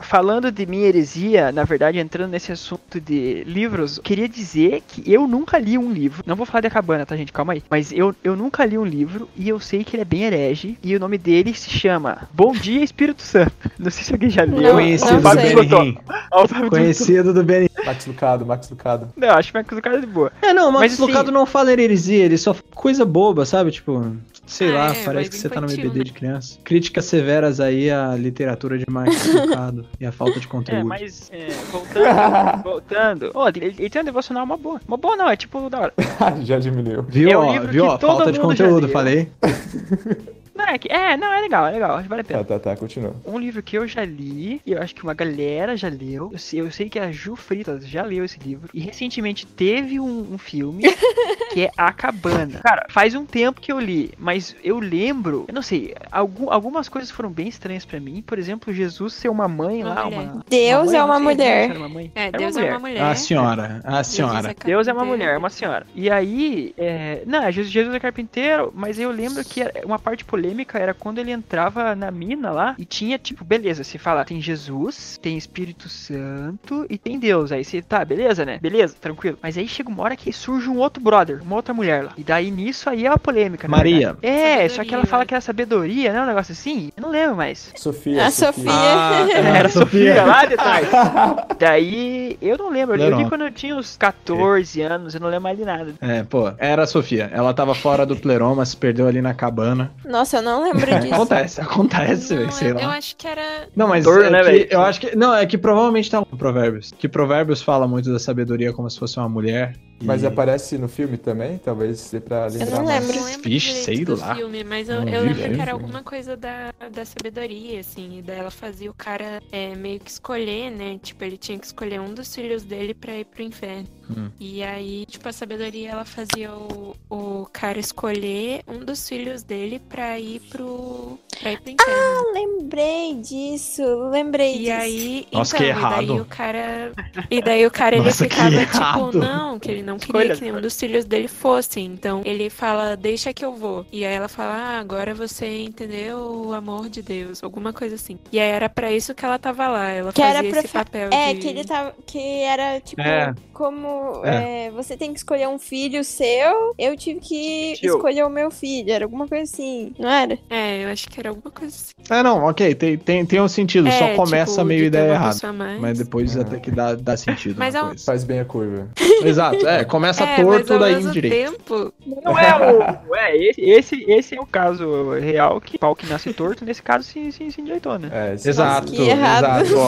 [0.00, 5.26] Falando de minha heresia, na verdade, entrando nesse assunto de livros, queria dizer que eu
[5.26, 6.22] nunca li um livro.
[6.26, 7.32] Não vou falar de A Cabana, tá, gente?
[7.32, 7.62] Calma aí.
[7.70, 10.78] Mas eu, eu nunca li um livro e eu sei que ele é bem herege.
[10.82, 13.52] E o nome dele se chama Bom Dia Espírito Santo.
[13.78, 14.60] Não sei se alguém já leu.
[14.60, 15.98] Não, Conhecido não do
[16.32, 17.68] o Fábio Conhecido do Benihim.
[17.84, 19.08] Max Lucado, Max Lucado.
[19.16, 20.32] Não, acho que o cara é de boa.
[20.42, 23.44] É, não, mas Mas, o Lucado assim- não fala heresia, ele só fala coisa boba,
[23.46, 23.70] sabe?
[23.70, 26.04] Tipo, sei Ah, lá, é, parece que você tá no infantil, EBD né?
[26.04, 26.58] de criança.
[26.64, 30.84] Críticas severas aí à literatura de Max Lucado e à falta de É, conteúdo.
[30.86, 33.30] mas é, voltando, voltando.
[33.34, 34.80] Ó, ele, ele tem uma devocional uma boa.
[34.86, 35.94] Uma boa não, é tipo da hora.
[36.44, 37.02] Já diminuiu.
[37.02, 39.28] Viu, É um ó, livro viu, que ó, todo falta de conteúdo, falei.
[40.58, 42.44] Não, é, que, é, não, é legal, é legal, vale a pena.
[42.44, 43.14] Tá, tá, tá, continua.
[43.24, 46.30] Um livro que eu já li, e eu acho que uma galera já leu.
[46.32, 48.68] Eu sei, eu sei que a Ju Fritas já leu esse livro.
[48.74, 50.82] E recentemente teve um, um filme
[51.52, 52.60] que é A Cabana.
[52.62, 56.88] Cara, faz um tempo que eu li, mas eu lembro, eu não sei, algum- algumas
[56.88, 58.20] coisas foram bem estranhas pra mim.
[58.26, 60.18] Por exemplo, Jesus ser uma mãe Uma lá, mulher.
[60.20, 60.44] uma.
[60.48, 61.68] Deus é uma sei, mulher.
[61.68, 62.12] Deus era uma mãe.
[62.14, 62.72] É, Deus uma é mulher.
[62.72, 63.02] uma mulher.
[63.02, 64.54] A senhora, a senhora.
[64.64, 65.86] Deus é uma mulher, é uma senhora.
[65.94, 67.22] E aí, é...
[67.26, 71.18] não, é Jesus, Jesus é carpinteiro, mas eu lembro que uma parte polêmica era quando
[71.18, 75.88] ele entrava na mina lá e tinha, tipo, beleza, você fala, tem Jesus, tem Espírito
[75.88, 77.52] Santo e tem Deus.
[77.52, 78.58] Aí você, tá, beleza, né?
[78.60, 79.38] Beleza, tranquilo.
[79.42, 82.12] Mas aí chega uma hora que surge um outro brother, uma outra mulher lá.
[82.16, 83.68] E daí nisso aí é uma polêmica.
[83.68, 84.14] na Maria.
[84.14, 84.26] verdade.
[84.26, 85.26] É, Sabedoria, só que ela fala né?
[85.26, 86.22] que era sabedoria, né?
[86.22, 86.92] Um negócio assim.
[86.96, 87.72] Eu não lembro mais.
[87.76, 88.26] Sofia.
[88.26, 88.70] A Sofia.
[88.70, 89.38] Ah, tá.
[89.58, 90.24] Era a Sofia Sofia.
[90.24, 90.88] lá de trás.
[91.58, 92.94] Daí, eu não lembro.
[92.96, 93.20] Eu Legal.
[93.20, 95.94] li quando eu tinha uns 14 anos, eu não lembro mais de nada.
[96.00, 97.30] É, pô, era a Sofia.
[97.32, 99.90] Ela tava fora do pleroma, se perdeu ali na cabana.
[100.04, 101.14] Nossa, eu não lembro disso.
[101.14, 102.96] Acontece, acontece, Não, sei eu, eu lá.
[102.96, 103.68] acho que era.
[103.76, 105.14] Não, mas Dor, é né, que- eu acho que.
[105.16, 106.92] Não, é que provavelmente tá no Provérbios.
[106.98, 109.74] Que Provérbios fala muito da sabedoria como se fosse uma mulher.
[110.00, 111.58] e- Mas aparece no filme também?
[111.58, 113.00] Talvez dê pra lembrar não mais.
[113.00, 113.16] lembro.
[113.16, 114.34] Eu não lembro Vixe, direito sei do lá.
[114.36, 118.18] filme, mas eu, Não eu vi lembro que era alguma coisa da, da sabedoria, assim,
[118.18, 120.98] e daí ela fazia o cara é, meio que escolher, né?
[121.02, 123.86] Tipo, ele tinha que escolher um dos filhos dele pra ir pro inferno.
[124.10, 124.30] Hum.
[124.40, 129.78] E aí, tipo, a sabedoria ela fazia o, o cara escolher um dos filhos dele
[129.88, 131.18] pra ir pro.
[131.40, 131.92] pra ir pro inferno.
[131.94, 134.72] Ah, lembrei disso, lembrei E disso.
[134.72, 136.22] aí, Nossa, então, que e daí errado.
[136.22, 136.92] o cara.
[137.30, 139.06] E daí o cara ele Nossa, que ficava errado.
[139.10, 141.80] tipo, não, que ele não queria Escolha, que nenhum dos filhos dele fosse.
[141.80, 143.84] Então ele fala, deixa que eu vou.
[143.92, 148.18] E aí ela fala, ah, agora você entendeu o amor de Deus, alguma coisa assim.
[148.32, 149.88] E aí era pra isso que ela tava lá.
[149.90, 151.40] Ela Que era fazia pra esse papel É, de.
[151.40, 151.94] que ele tava.
[152.06, 153.34] Que era tipo, É.
[153.52, 154.66] como É.
[154.66, 157.94] é, você tem que escolher um filho seu, eu tive que Tio.
[157.96, 158.92] escolher o meu filho.
[158.92, 160.38] Era alguma coisa assim, não era?
[160.50, 161.92] É, eu acho que era alguma coisa assim.
[162.10, 163.88] É, não, ok, tem, tem, tem um sentido.
[163.88, 165.52] É, só começa tipo, meio ideia errada.
[165.80, 166.40] Mas depois É.
[166.40, 167.56] até que dá, dá sentido.
[167.58, 167.96] Mas é um-.
[167.98, 168.88] Faz bem a curva.
[169.24, 171.52] Exato, é, começa É, torto, mas ao daí mesmo direito.
[171.52, 171.92] tempo,
[172.24, 172.72] Não é
[173.08, 173.14] o.
[173.16, 177.04] É, esse, esse, esse é o caso real que pau que nasce torto, nesse caso
[177.04, 178.08] se, se, se endireitou, né?
[178.12, 178.32] É.
[178.34, 179.64] Exato, que errado.
[179.64, 179.78] exato.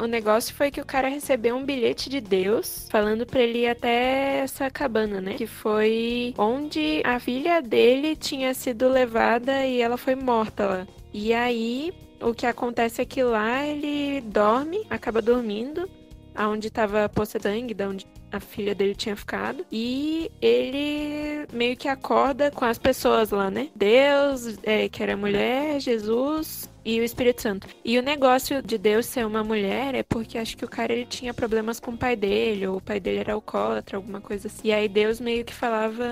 [0.00, 0.04] Ó.
[0.04, 3.68] O negócio foi que o cara recebeu um bilhete de Deus falando pra ele ir
[3.68, 5.34] até essa cabana, né?
[5.34, 10.86] Que foi onde a filha dele tinha sido levada e ela foi morta lá.
[11.12, 15.88] E aí, o que acontece é que lá ele dorme, acaba dormindo,
[16.34, 19.66] aonde tava a poça de sangue, da onde a filha dele tinha ficado.
[19.72, 23.68] E ele meio que acorda com as pessoas lá, né?
[23.74, 27.66] Deus, é, que era mulher, Jesus e o Espírito Santo.
[27.84, 31.06] E o negócio de Deus ser uma mulher é porque acho que o cara ele
[31.06, 34.68] tinha problemas com o pai dele, ou o pai dele era alcoólatra, alguma coisa assim.
[34.68, 36.04] E aí Deus meio que falava,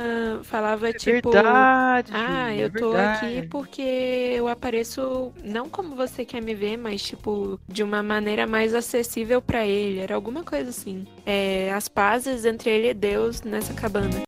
[0.42, 2.12] falava É tipo, verdade.
[2.14, 3.26] ah, é eu tô verdade.
[3.38, 8.46] aqui porque eu apareço não como você quer me ver, mas tipo de uma maneira
[8.46, 10.00] mais acessível pra ele.
[10.00, 11.06] Era alguma coisa assim.
[11.26, 14.22] É, as pazes entre ele e Deus nessa cabana.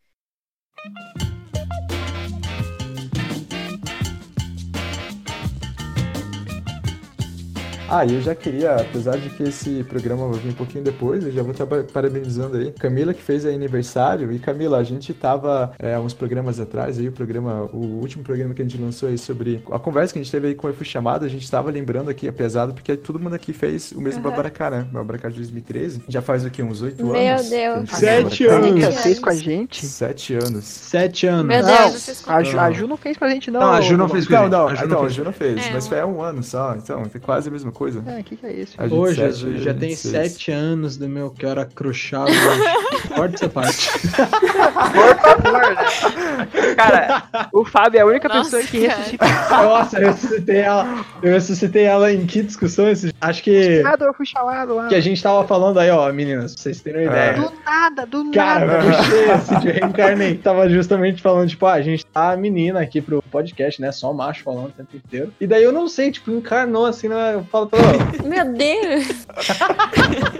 [7.92, 11.24] Ah, e eu já queria, apesar de que esse programa vai vir um pouquinho depois,
[11.24, 12.70] eu já vou estar pa- parabenizando aí.
[12.72, 14.32] Camila que fez aniversário.
[14.32, 18.54] E Camila, a gente tava é, uns programas atrás aí, o programa, o último programa
[18.54, 20.72] que a gente lançou aí sobre a conversa que a gente teve aí com o
[20.72, 24.00] Fui Chamado, a gente tava lembrando aqui, é pesado, porque todo mundo aqui fez o
[24.00, 24.30] mesmo Aham.
[24.30, 24.86] Babaracá, né?
[24.92, 26.02] Babaracá de 2013.
[26.08, 26.62] Já faz o quê?
[26.62, 27.46] Uns oito Meu anos?
[27.46, 27.90] a Deus.
[27.90, 28.84] Sete anos.
[28.84, 29.84] Sete fez com a gente?
[29.86, 30.64] Sete anos.
[30.64, 31.46] Sete anos.
[31.46, 32.74] Meu Não, Deus, vocês a, Ju, a Não.
[32.74, 33.60] Ju não fez pra gente, não.
[33.60, 34.52] Não, a Ju não fez com Não, a gente.
[34.52, 35.14] não, A Ju então, não a fez.
[35.14, 37.72] Ju não fez, É, mas um- foi um ano só, então, foi quase a mesma
[37.72, 37.79] coisa.
[38.06, 38.76] É, o que, que é isso?
[38.82, 42.30] Ô, Jesus, já a gente tem sete anos do meu que era cruchado.
[42.30, 43.08] hoje.
[43.14, 43.90] Corta essa parte.
[43.90, 46.48] Por favor, né?
[46.76, 47.22] Cara,
[47.52, 48.98] o Fábio é a única Nossa, pessoa que cara.
[48.98, 49.26] ressuscita.
[49.62, 51.06] Nossa, eu ressuscitei ela.
[51.22, 52.88] Eu ressuscitei ela em que discussão?
[52.88, 54.88] esse- Acho que, Nada, eu fui chamado lá.
[54.88, 57.30] que a gente tava falando aí, ó, meninas, pra vocês terem uma É.
[57.32, 57.48] ideia.
[57.48, 58.84] Do nada, do Cara, nada.
[58.84, 60.34] eu puxei esse de reencarnei.
[60.36, 63.90] Tava justamente falando, tipo, ah, a gente tá menina aqui pro podcast, né?
[63.92, 65.32] Só macho falando o tempo inteiro.
[65.40, 67.34] E daí eu não sei, tipo, encarnou assim, né?
[67.34, 69.26] Eu falo, pô, Meu Deus!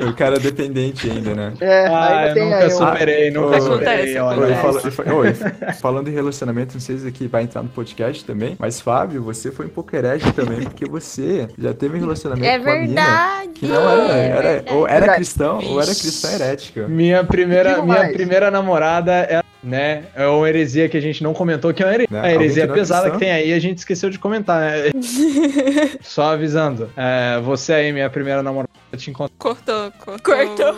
[0.09, 1.53] O cara é dependente ainda, né?
[1.61, 4.19] É, ah, eu nunca aí superei, nunca superei.
[4.19, 4.91] Olha, Oi, acontece.
[4.91, 5.35] fala- fa- oi,
[5.81, 9.51] falando em relacionamento, não sei se aqui vai entrar no podcast também, mas Fábio, você
[9.53, 12.95] foi um pouco herege também, porque você já teve um relacionamento É com a mina
[13.03, 13.49] verdade!
[13.55, 14.77] que não era, é era verdade.
[14.77, 16.89] ou era cristão ou era cristã herética.
[16.89, 21.73] Minha primeira, minha primeira namorada é, né, é uma heresia que a gente não comentou,
[21.73, 24.11] que é uma heresia, Né, a heresia é pesada que tem aí, a gente esqueceu
[24.11, 24.91] de comentar, né?
[26.01, 26.91] Só avisando.
[26.97, 29.11] É, você aí, minha primeira namorada, te.
[29.13, 29.93] Cortou, cortou.
[30.23, 30.75] Cortou.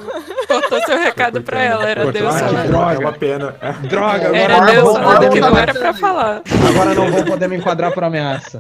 [0.47, 1.43] Cortou seu recado Cortando.
[1.45, 2.21] pra ela, era Cortou.
[2.23, 2.67] Deus Ah, falando.
[2.69, 2.95] droga.
[2.95, 3.57] É uma pena.
[3.89, 6.43] Droga, agora Era não Deus vou falando poder que me não enquadrar- era pra falar.
[6.69, 8.59] Agora não vou poder me enquadrar por ameaça.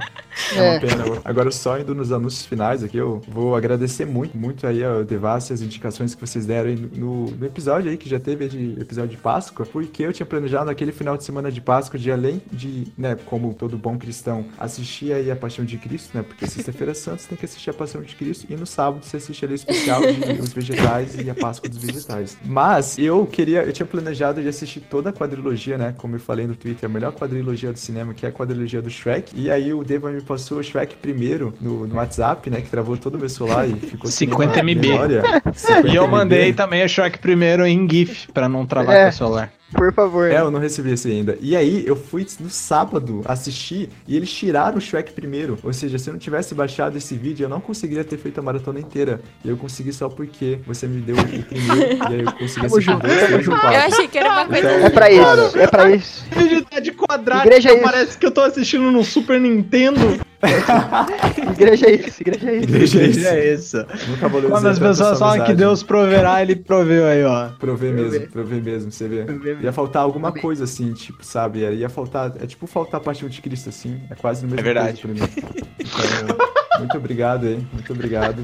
[0.54, 0.80] É uma É.
[0.80, 1.04] pena.
[1.24, 5.52] Agora, só indo nos anúncios finais aqui, eu vou agradecer muito, muito aí ao Devassa
[5.52, 8.80] e as indicações que vocês deram aí no, no episódio aí, que já teve de
[8.80, 12.40] episódio de Páscoa, porque eu tinha planejado aquele final de semana de Páscoa de além
[12.50, 16.94] de, né, como todo bom cristão, assistir aí a Paixão de Cristo, né, porque sexta-feira
[16.94, 19.54] santa você tem que assistir a Paixão de Cristo e no sábado você assiste o
[19.54, 22.36] especial de os vegetais e a Páscoa dos vegetais.
[22.44, 26.46] Mas eu queria, eu tinha planejado de assistir toda a quadrilogia, né, como eu falei
[26.46, 29.72] no Twitter, a melhor quadrilogia do cinema, que é a quadrilogia do Shrek, e aí
[29.72, 33.18] o Deva me passou o Shrek primeiro no, no WhatsApp, né, que travou todo o
[33.18, 34.88] meu celular e ficou sem 50 nenhuma MB.
[34.88, 35.22] memória.
[35.52, 36.10] E 50 eu MB.
[36.10, 39.02] mandei também o Shrek primeiro em GIF, pra não travar É.
[39.04, 39.52] com o celular.
[39.72, 40.30] Por favor.
[40.30, 41.36] É, eu não recebi esse ainda.
[41.40, 45.58] E aí, eu fui no sábado assistir e eles tiraram o Shrek primeiro.
[45.62, 48.42] Ou seja, se eu não tivesse baixado esse vídeo, eu não conseguiria ter feito a
[48.42, 49.20] maratona inteira.
[49.44, 51.96] E eu consegui só porque você me deu o primeiro.
[52.10, 53.56] e aí eu consegui assistir junto, dois, junto.
[53.66, 56.24] Eu achei que era uma coisa Então, É pra isso, é pra isso.
[56.34, 57.82] O vídeo tá de quadrado, Igreja é isso.
[57.82, 60.00] parece que eu tô assistindo no Super Nintendo.
[61.52, 62.64] Igreja é isso, igreja é isso.
[62.68, 63.28] Igreja é isso.
[63.28, 63.76] é isso.
[64.08, 65.54] Nunca valorizei Quando as pessoas falam que.
[65.54, 67.48] Deus proverá, ele proveu aí, ó.
[67.58, 68.30] Provei Eu mesmo, ver.
[68.30, 69.24] provei mesmo, você vê.
[69.24, 69.62] Mesmo.
[69.62, 71.60] Ia faltar alguma coisa assim, tipo, sabe?
[71.60, 72.32] Ia faltar.
[72.40, 74.00] É tipo faltar a paixão de Cristo, assim.
[74.10, 75.00] É quase no mesmo É verdade.
[75.02, 75.32] coisa pra mim.
[75.78, 76.36] Então,
[76.80, 78.42] muito obrigado aí, muito obrigado.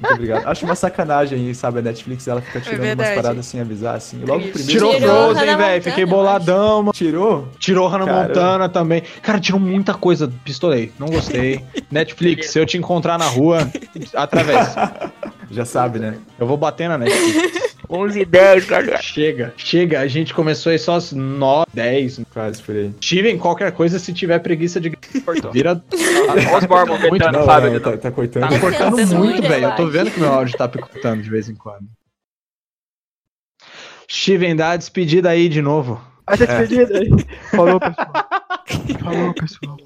[0.00, 0.46] Muito obrigado.
[0.46, 1.78] Acho uma sacanagem aí, sabe?
[1.80, 3.14] A Netflix ela fica tirando umas verdade.
[3.14, 4.20] paradas sem avisar, assim.
[4.24, 4.52] Logo Triste.
[4.52, 4.78] primeiro.
[4.80, 5.82] Tirou Tirou Frozen, velho.
[5.82, 6.92] Fiquei boladão, mano.
[6.92, 7.48] Tirou?
[7.58, 8.28] Tirou Hannah Cara.
[8.28, 9.02] Montana também.
[9.22, 10.32] Cara, tirou muita coisa.
[10.44, 10.92] Pistolei.
[10.98, 11.64] Não gostei.
[11.90, 13.70] Netflix, se eu te encontrar na rua,
[14.14, 14.74] através.
[15.50, 16.16] Já sabe, né?
[16.38, 17.69] Eu vou bater na Netflix.
[17.90, 19.02] 11 e 10, galera.
[19.02, 20.00] Chega, chega.
[20.00, 22.20] A gente começou aí só às 9, 10.
[22.32, 22.92] Quase por aí.
[23.00, 24.90] Tivem qualquer coisa se tiver preguiça de.
[25.24, 25.50] Cortou.
[25.50, 25.82] Vira.
[26.28, 27.72] Olha os Mormon Muito gritando, Não, Fábio.
[27.72, 28.48] não, tá, tá cortando.
[28.48, 29.64] Tá cortando muito, eu velho.
[29.64, 31.88] Eu tô vendo que meu áudio tá picotando de vez em quando.
[34.10, 36.00] Steven, dá a despedida aí de novo.
[36.36, 37.10] Ser despedida aí.
[37.50, 38.12] Falou, pessoal.
[39.02, 39.76] Falou, pessoal.